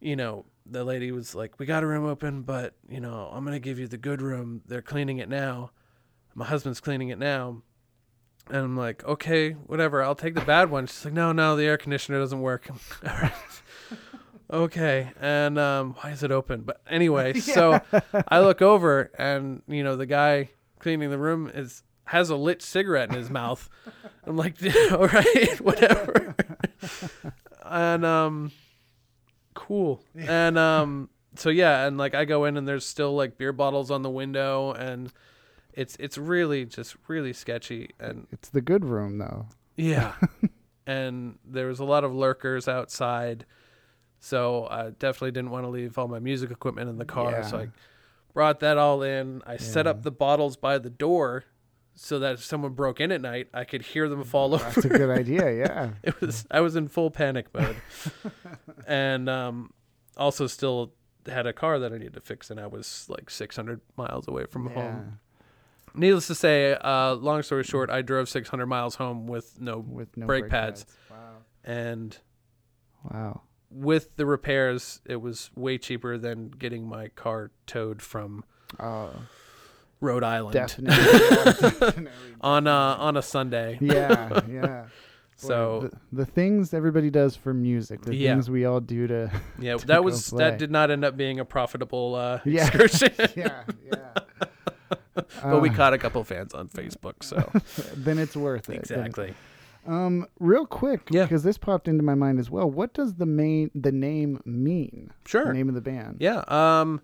[0.00, 3.44] you know, the lady was like, "We got a room open, but, you know, I'm
[3.44, 4.62] going to give you the good room.
[4.66, 5.70] They're cleaning it now.
[6.34, 7.62] My husband's cleaning it now."
[8.48, 10.02] And I'm like, "Okay, whatever.
[10.02, 13.16] I'll take the bad one." She's like, "No, no, the air conditioner doesn't work." All
[13.16, 13.32] right.
[14.50, 15.10] okay.
[15.20, 16.62] And um why is it open?
[16.62, 17.80] But anyway, so
[18.28, 22.62] I look over and, you know, the guy cleaning the room is has a lit
[22.62, 23.68] cigarette in his mouth.
[24.24, 24.54] I'm like,
[24.92, 26.34] "All right, whatever."
[27.64, 28.52] and um
[29.66, 30.02] cool.
[30.16, 33.90] And um so yeah, and like I go in and there's still like beer bottles
[33.90, 35.12] on the window and
[35.72, 39.46] it's it's really just really sketchy and It's the good room though.
[39.76, 40.14] yeah.
[40.86, 43.44] and there was a lot of lurkers outside.
[44.20, 47.42] So I definitely didn't want to leave all my music equipment in the car.
[47.44, 47.68] So I
[48.32, 49.42] brought that all in.
[49.46, 51.44] I set up the bottles by the door
[51.96, 54.62] so that if someone broke in at night, I could hear them fall over.
[54.62, 55.50] That's a good idea.
[55.56, 55.90] Yeah.
[56.02, 57.76] it was I was in full panic mode,
[58.86, 59.72] and um,
[60.16, 60.92] also still
[61.26, 64.46] had a car that I needed to fix, and I was like 600 miles away
[64.46, 64.74] from yeah.
[64.74, 65.18] home.
[65.94, 70.14] Needless to say, uh, long story short, I drove 600 miles home with no With
[70.16, 70.84] no brake pads.
[71.10, 71.16] Wow.
[71.64, 72.16] and
[73.10, 73.42] Wow.
[73.70, 78.44] with the repairs, it was way cheaper than getting my car towed from
[78.78, 79.10] Oh,
[80.00, 80.96] Rhode Island definitely.
[81.44, 82.10] definitely.
[82.40, 83.78] on uh, on a Sunday.
[83.80, 84.82] yeah, yeah.
[85.42, 88.32] Boy, So the, the things everybody does for music, the Yeah.
[88.34, 90.44] things we all do to yeah, to that was play.
[90.44, 92.66] that did not end up being a profitable uh, Yeah.
[92.68, 93.12] excursion.
[93.36, 94.12] yeah, yeah.
[95.42, 97.50] but we Uh, caught a couple fans on Facebook, so
[97.96, 98.88] then it's worth it.
[98.88, 99.34] Then- exactly.
[99.86, 101.22] Um, real quick, Yeah.
[101.24, 102.68] because this popped into my mind as well.
[102.68, 105.12] What does the main the name mean?
[105.26, 105.44] Sure.
[105.46, 106.16] The name of the band.
[106.18, 106.42] Yeah.
[106.48, 107.00] Um,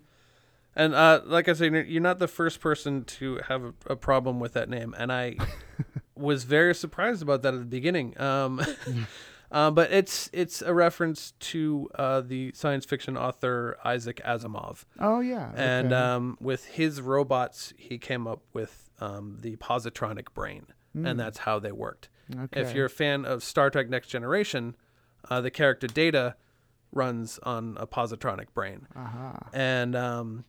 [0.75, 4.39] and uh, like I said, you're- not the first person to have a, a problem
[4.39, 5.37] with that name, and I
[6.15, 8.19] was very surprised about that at the beginning.
[8.19, 8.61] Um,
[9.51, 15.19] uh, but it's it's a reference to uh, the science fiction author Isaac Asimov, Oh
[15.19, 15.51] yeah.
[15.55, 15.95] and okay.
[16.01, 21.59] um, with his robots, he came up with um, the positronic brain, and that's how
[21.59, 22.09] they worked.
[22.51, 22.75] If Hmm.
[22.77, 24.75] You're a fan of Star Trek Next Generation,
[25.29, 26.35] uh, the character Data
[26.91, 28.87] runs on a positronic brain.
[28.95, 29.49] Aha.
[29.51, 30.45] And um,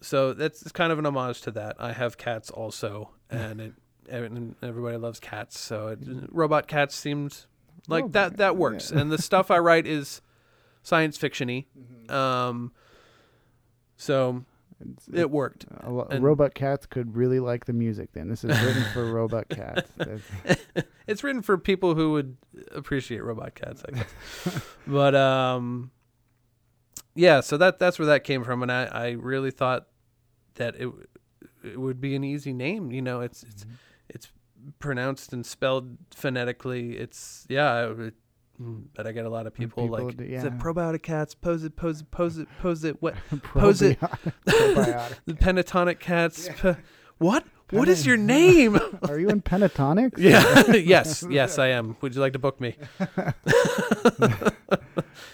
[0.00, 1.76] so that's kind of an homage to that.
[1.78, 3.72] I have cats also, and it
[4.08, 5.58] and everybody loves cats.
[5.58, 5.98] So it,
[6.30, 7.46] robot cats seemed
[7.88, 8.36] like Robot that.
[8.36, 8.90] That works.
[8.92, 9.00] yeah.
[9.00, 10.20] And the stuff I write is
[10.82, 11.66] science fictiony.
[11.78, 12.14] Mm-hmm.
[12.14, 12.72] Um,
[13.96, 14.44] so
[14.80, 15.64] It's- it worked.
[15.80, 18.12] a lo- and- robot cats could really like the music.
[18.12, 19.90] Then this is written for robot cats.
[21.06, 22.38] It's written for people who would
[22.74, 24.60] appreciate robot cats, I guess.
[24.86, 25.90] but um,
[27.14, 27.40] yeah.
[27.40, 29.86] So that that's where that came from, and I, I really thought
[30.54, 30.88] that it
[31.64, 32.90] it would be an easy name.
[32.90, 33.66] You know, it's it's
[34.08, 34.28] it's
[34.78, 36.96] pronounced and spelled phonetically.
[36.96, 37.90] It's yeah.
[37.90, 38.14] It,
[38.60, 40.46] mm, but I get a lot of people, people like do- is yeah.
[40.46, 41.34] it probiotic cats?
[41.34, 43.00] Pose it, pose it, pose it, pose it.
[43.00, 44.00] What Pose it.
[44.44, 46.48] The pentatonic cats?
[46.62, 46.76] Yeah.
[47.18, 47.44] What?
[47.70, 48.78] What is your name?
[49.08, 50.18] Are you in Pentatonix?
[50.18, 50.74] Yeah.
[50.76, 51.24] yes.
[51.28, 51.96] Yes, I am.
[52.02, 52.76] Would you like to book me?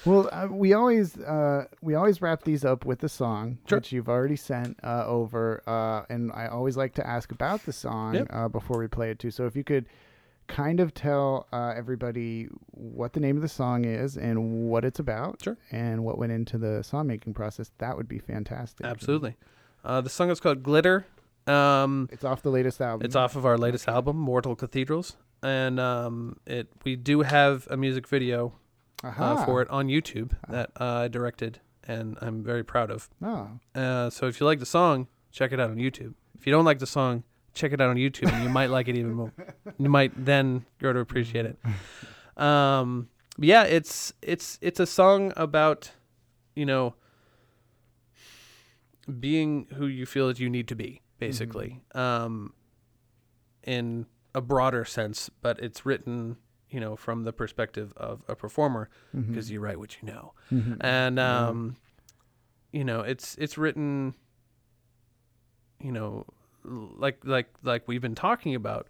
[0.04, 3.78] Well, uh, we always uh, we always wrap these up with a song, Sure.
[3.78, 7.72] which you've already sent uh, over, uh, and I always like to ask about the
[7.72, 8.26] song Yep.
[8.30, 9.30] uh, before we play it too.
[9.30, 9.86] So if you could
[10.46, 14.98] kind of tell uh, everybody what the name of the song is and what it's
[14.98, 15.56] about, Sure.
[15.70, 18.84] and what went into the song making process, that would be fantastic.
[18.84, 19.36] Absolutely.
[19.84, 21.06] Uh, the song is called Glitter.
[21.46, 23.04] Um, It's off the latest album.
[23.06, 27.76] it's off of our latest album, Mortal Cathedrals, and um, it we do have a
[27.76, 28.52] music video.
[29.02, 33.08] Uh, for it on YouTube that uh, I directed, and I'm very proud of.
[33.22, 36.14] Oh, Uh, so if you like the song, check it out on YouTube.
[36.38, 37.24] If you don't like the song,
[37.54, 39.32] check it out on YouTube, and you might like it even more.
[39.78, 41.58] You might then grow to appreciate it.
[42.42, 45.92] Um, yeah, it's it's it's a song about,
[46.54, 46.94] you know,
[49.18, 52.52] being who you feel that you need to be, basically, um,
[53.64, 55.30] in a broader sense.
[55.42, 56.36] But it's written,
[56.70, 60.76] you know, from the perspective of a performer because you write what you know Mhm.
[60.80, 61.48] and Yeah.
[61.48, 61.76] um
[62.72, 64.14] you know it's it's written
[65.80, 66.26] you know
[66.64, 68.86] like like like we've been talking about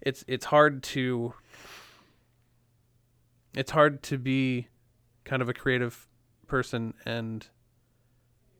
[0.00, 1.32] it's it's hard to
[3.54, 4.68] it's hard to be
[5.24, 6.08] kind of a creative
[6.46, 7.48] person and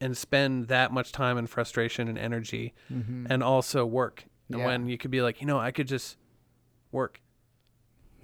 [0.01, 3.27] and spend that much time and frustration and energy Mhm.
[3.31, 4.67] and also work and Yeah.
[4.67, 6.17] when you could be like you know i could just
[6.93, 7.21] work.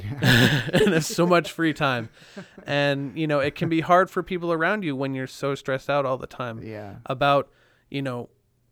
[0.20, 2.08] and there's so much free time
[2.66, 5.88] and you know it can be hard for people around you when you're so stressed
[5.88, 6.96] out all the time yeah.
[7.06, 7.48] about
[7.90, 8.28] you know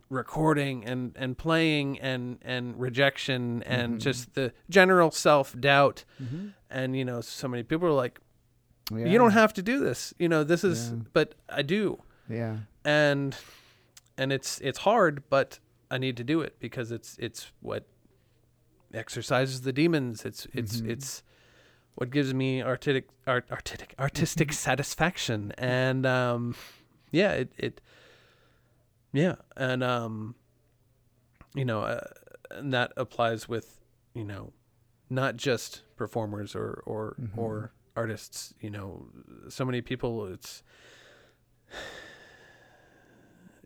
[0.08, 4.00] recording and and playing and and rejection and Mhm.
[4.00, 6.52] just the general self-doubt Mhm.
[6.68, 8.20] and you know so many people are like
[8.92, 9.06] Yeah.
[9.06, 10.96] you don't have to do this you know this is Yeah.
[11.12, 12.56] but i do Yeah.
[12.84, 13.36] and
[14.18, 15.60] and it's it's hard but
[15.92, 17.84] i need to do it because it's it's what
[18.94, 20.24] exercises the demons.
[20.24, 20.90] It's it's Mhm.
[20.90, 21.22] it's
[21.94, 25.52] what gives me artistic art, artistic artistic satisfaction.
[25.58, 26.54] And um
[27.10, 27.80] yeah it it
[29.12, 29.36] yeah.
[29.56, 30.34] And um
[31.54, 32.00] you know uh,
[32.50, 33.80] and that applies with
[34.14, 34.52] you know
[35.08, 37.38] not just performers or or Mhm.
[37.38, 38.54] or artists.
[38.60, 39.08] You know
[39.48, 40.62] so many people it's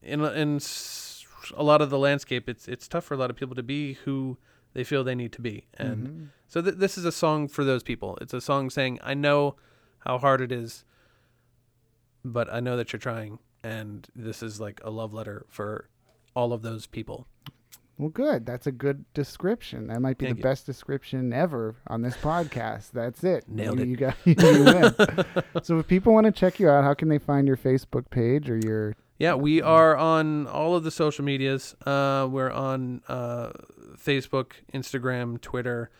[0.02, 0.60] in a- in
[1.56, 3.94] a lot of the landscape it's it's tough for a lot of people to be
[4.04, 4.38] who
[4.74, 6.26] they feel they need to be and Mhm.
[6.48, 9.56] so th- this is a song for those people it's a song saying i know
[10.00, 10.84] how hard it is
[12.24, 15.88] but i know that you're trying and this is like a love letter for
[16.34, 17.26] all of those people
[17.96, 18.44] Well, good.
[18.44, 19.86] That's a good description.
[19.86, 20.50] That might be Thank the you.
[20.50, 22.90] best description ever on this podcast.
[22.90, 23.48] That's it.
[23.48, 23.88] Nailed you, it.
[23.88, 25.62] You got you win.
[25.62, 28.50] so if people want to check you out, how can they find your Facebook page
[28.50, 28.96] or your?
[29.18, 31.74] Yeah, we are on all of the social medias.
[31.86, 33.50] Uh, we're on uh,
[33.96, 35.90] Facebook, Instagram, Twitter.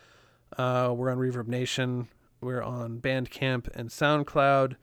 [0.57, 2.09] Uh, we're on Reverb Nation.
[2.41, 4.75] We're on Bandcamp and SoundCloud.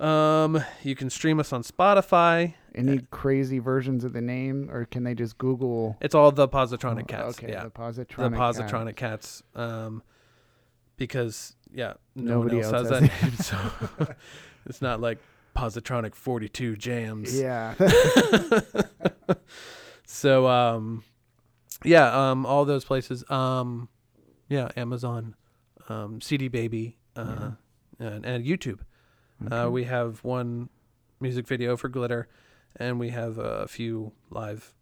[0.00, 2.54] Um, you can stream us on Spotify.
[2.74, 7.02] Any crazy versions of the name, or can they just Google It's all the Positronic
[7.02, 7.38] Oh, Cats.
[7.38, 8.30] Okay, yeah, the Positronic.
[8.32, 8.36] the.
[8.36, 9.44] Positronic Cats.
[9.54, 10.02] Um,
[10.96, 14.14] because yeah, no Nobody one else, else has has that name, so
[14.66, 15.18] it's not like
[15.54, 17.38] Positronic Forty Two Jams.
[17.38, 17.74] Yeah.
[20.06, 21.02] So um
[21.84, 23.24] yeah, um all those places.
[23.30, 23.88] Um
[24.48, 25.34] yeah, Amazon,
[25.88, 27.52] um CD Baby, uh
[27.98, 28.80] and, and YouTube.
[29.50, 30.68] Uh we have one
[31.20, 32.28] music video for Glitter
[32.76, 34.74] and we have a few live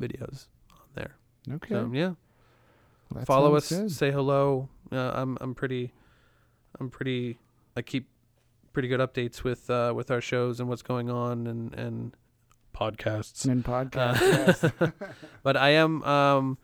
[0.00, 1.16] videos on there.
[1.54, 1.74] okay.
[1.74, 2.12] So yeah,
[3.12, 3.90] Well, follow us, good.
[3.90, 4.68] say hello.
[4.92, 5.92] Uh, I'm I'm pretty
[6.78, 7.38] I'm pretty
[7.76, 8.08] I keep
[8.76, 12.14] pretty good updates with uh with our shows and what's going on and and
[12.74, 13.46] podcasts.
[13.46, 14.66] And in Uh, yes.
[15.42, 16.58] but I am um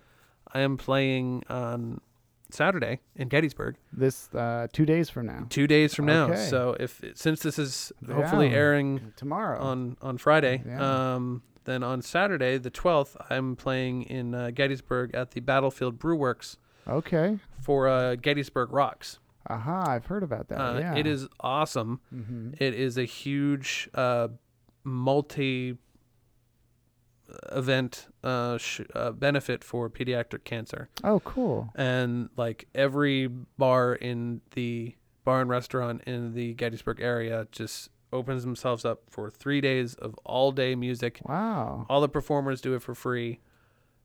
[0.52, 2.02] I am playing on
[2.50, 6.34] Saturday in Gettysburg, This uh, two days from now, two days from now.
[6.34, 8.56] So if since this is hopefully Yeah.
[8.58, 9.58] airing tomorrow.
[9.58, 11.14] on on Friday, Yeah.
[11.14, 16.16] um then on Saturday the twelfth I'm playing in uh, Gettysburg at the Battlefield Brew
[16.16, 17.38] Works okay.
[17.62, 19.18] for uh, Gettysburg Rocks.
[19.48, 20.60] Aha, I've heard about that.
[20.60, 20.94] Uh, yeah.
[20.96, 22.00] It is awesome.
[22.10, 24.28] hmm It is a huge uh,
[24.84, 25.78] multi
[27.50, 30.88] event uh, sh- uh, benefit for pediatric cancer.
[31.02, 31.70] Oh, cool.
[31.74, 38.42] and like every bar in the bar and restaurant in the Gettysburg area just opens
[38.44, 41.20] themselves up for three days of all day music.
[41.24, 41.86] Wow.
[41.88, 43.40] All the performers do it for free,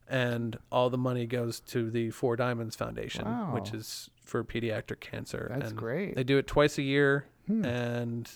[0.09, 5.47] and all the money goes to the Four Diamonds Foundation, which is for pediatric cancer.
[5.53, 6.15] That's and great.
[6.15, 7.63] They do it twice a year, Hmm.
[7.65, 8.29] and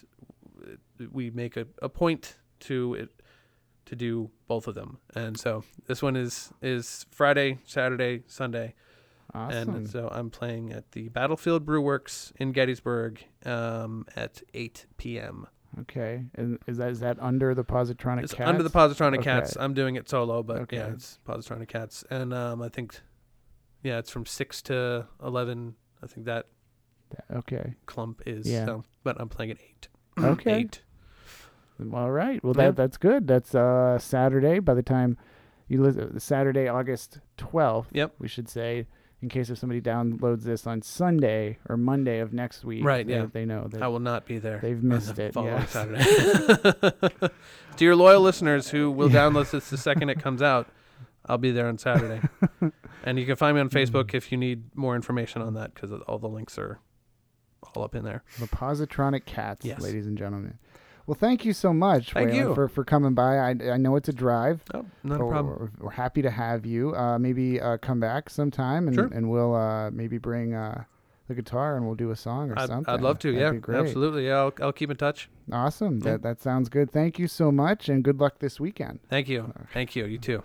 [1.12, 3.10] we make a, a point to it
[3.86, 5.00] to do both of them.
[5.16, 8.74] And so this one is is Friday, Saturday, Sunday.
[9.34, 9.76] Awesome.
[9.76, 15.48] And so I'm playing at the Battlefield Brew Works in Gettysburg um, at 8 p.m.
[15.82, 16.26] okay.
[16.36, 18.50] And is that is that under the Positronic It's Cats?
[18.50, 19.56] under the Positronic Cats.
[19.60, 22.04] I'm doing it solo, but yeah, it's Positronic Cats.
[22.10, 23.00] And um, I think,
[23.84, 25.76] yeah, it's from 6 to 11.
[26.04, 26.48] I think that
[27.34, 27.76] Okay.
[27.86, 28.50] clump is.
[28.50, 28.66] Yeah.
[28.66, 29.88] So, but I'm playing at 8.
[30.24, 30.56] Okay.
[30.62, 30.82] 8.
[31.94, 32.44] All right.
[32.44, 32.68] Well, Yeah.
[32.68, 33.28] that that's good.
[33.28, 34.60] That's uh Saturday.
[34.60, 35.18] By the time
[35.68, 37.90] you listen, Saturday, August twelfth.
[37.94, 38.16] Yep.
[38.20, 38.88] We should say,
[39.22, 42.84] in case if somebody downloads this on Sunday or Monday of next week.
[42.84, 43.28] Right, They, yeah.
[43.32, 43.82] They know that.
[43.82, 44.60] I will not be there.
[44.60, 45.66] They've missed the it, yeah.
[45.66, 46.04] Saturday.
[47.78, 50.68] to your loyal listeners who will download this the second it comes out,
[51.26, 52.28] I'll be there on Saturday.
[53.04, 53.78] and you can find me on hmm.
[53.78, 56.80] Facebook if you need more information on that because all the links are
[57.76, 58.24] all up in there.
[58.40, 59.82] The Positronic Cats, Yes.
[59.82, 60.58] ladies and gentlemen.
[61.12, 62.56] Well, thank you so much, Thank Waylon, you.
[62.56, 63.38] for for coming by.
[63.38, 64.62] I I know it's a drive.
[64.74, 65.58] Oh, not a problem.
[65.78, 66.96] We're, we're happy to have you.
[66.96, 69.10] Uh, maybe uh, come back sometime and Sure.
[69.12, 70.86] and we'll uh, maybe bring uh,
[71.28, 72.94] the guitar and we'll do a song or I'd, something.
[72.94, 73.34] I'd love to.
[73.38, 74.28] That'd yeah, absolutely.
[74.28, 75.28] Yeah, I'll, I'll keep in touch.
[75.52, 75.98] Awesome.
[75.98, 76.12] Yeah.
[76.12, 76.90] That that sounds good.
[76.94, 79.02] Thank you so much, and good luck this weekend.
[79.10, 79.54] Thank you.
[79.74, 80.06] Thank you.
[80.06, 80.42] You too.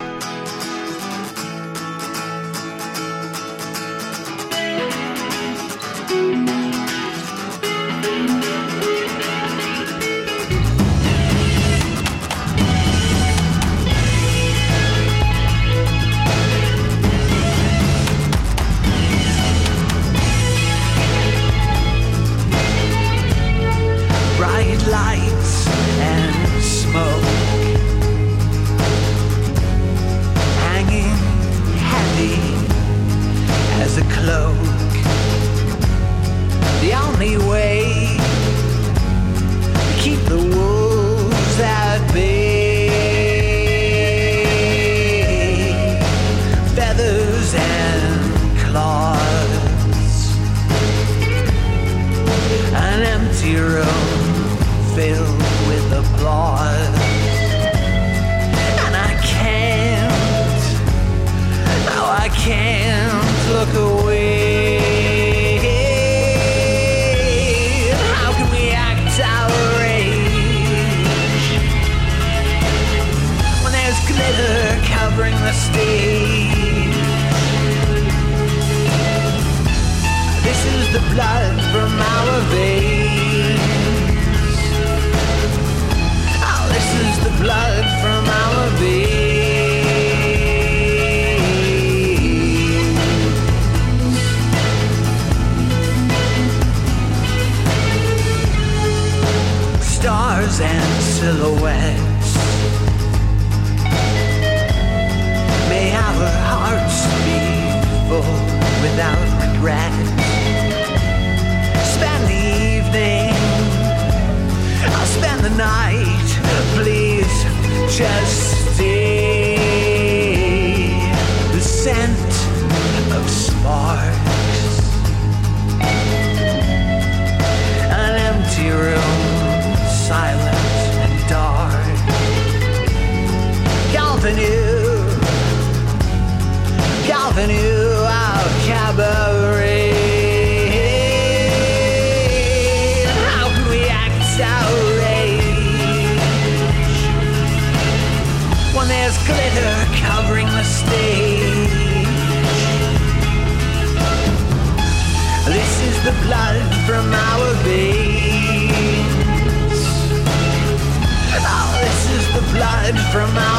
[163.16, 163.55] From veins.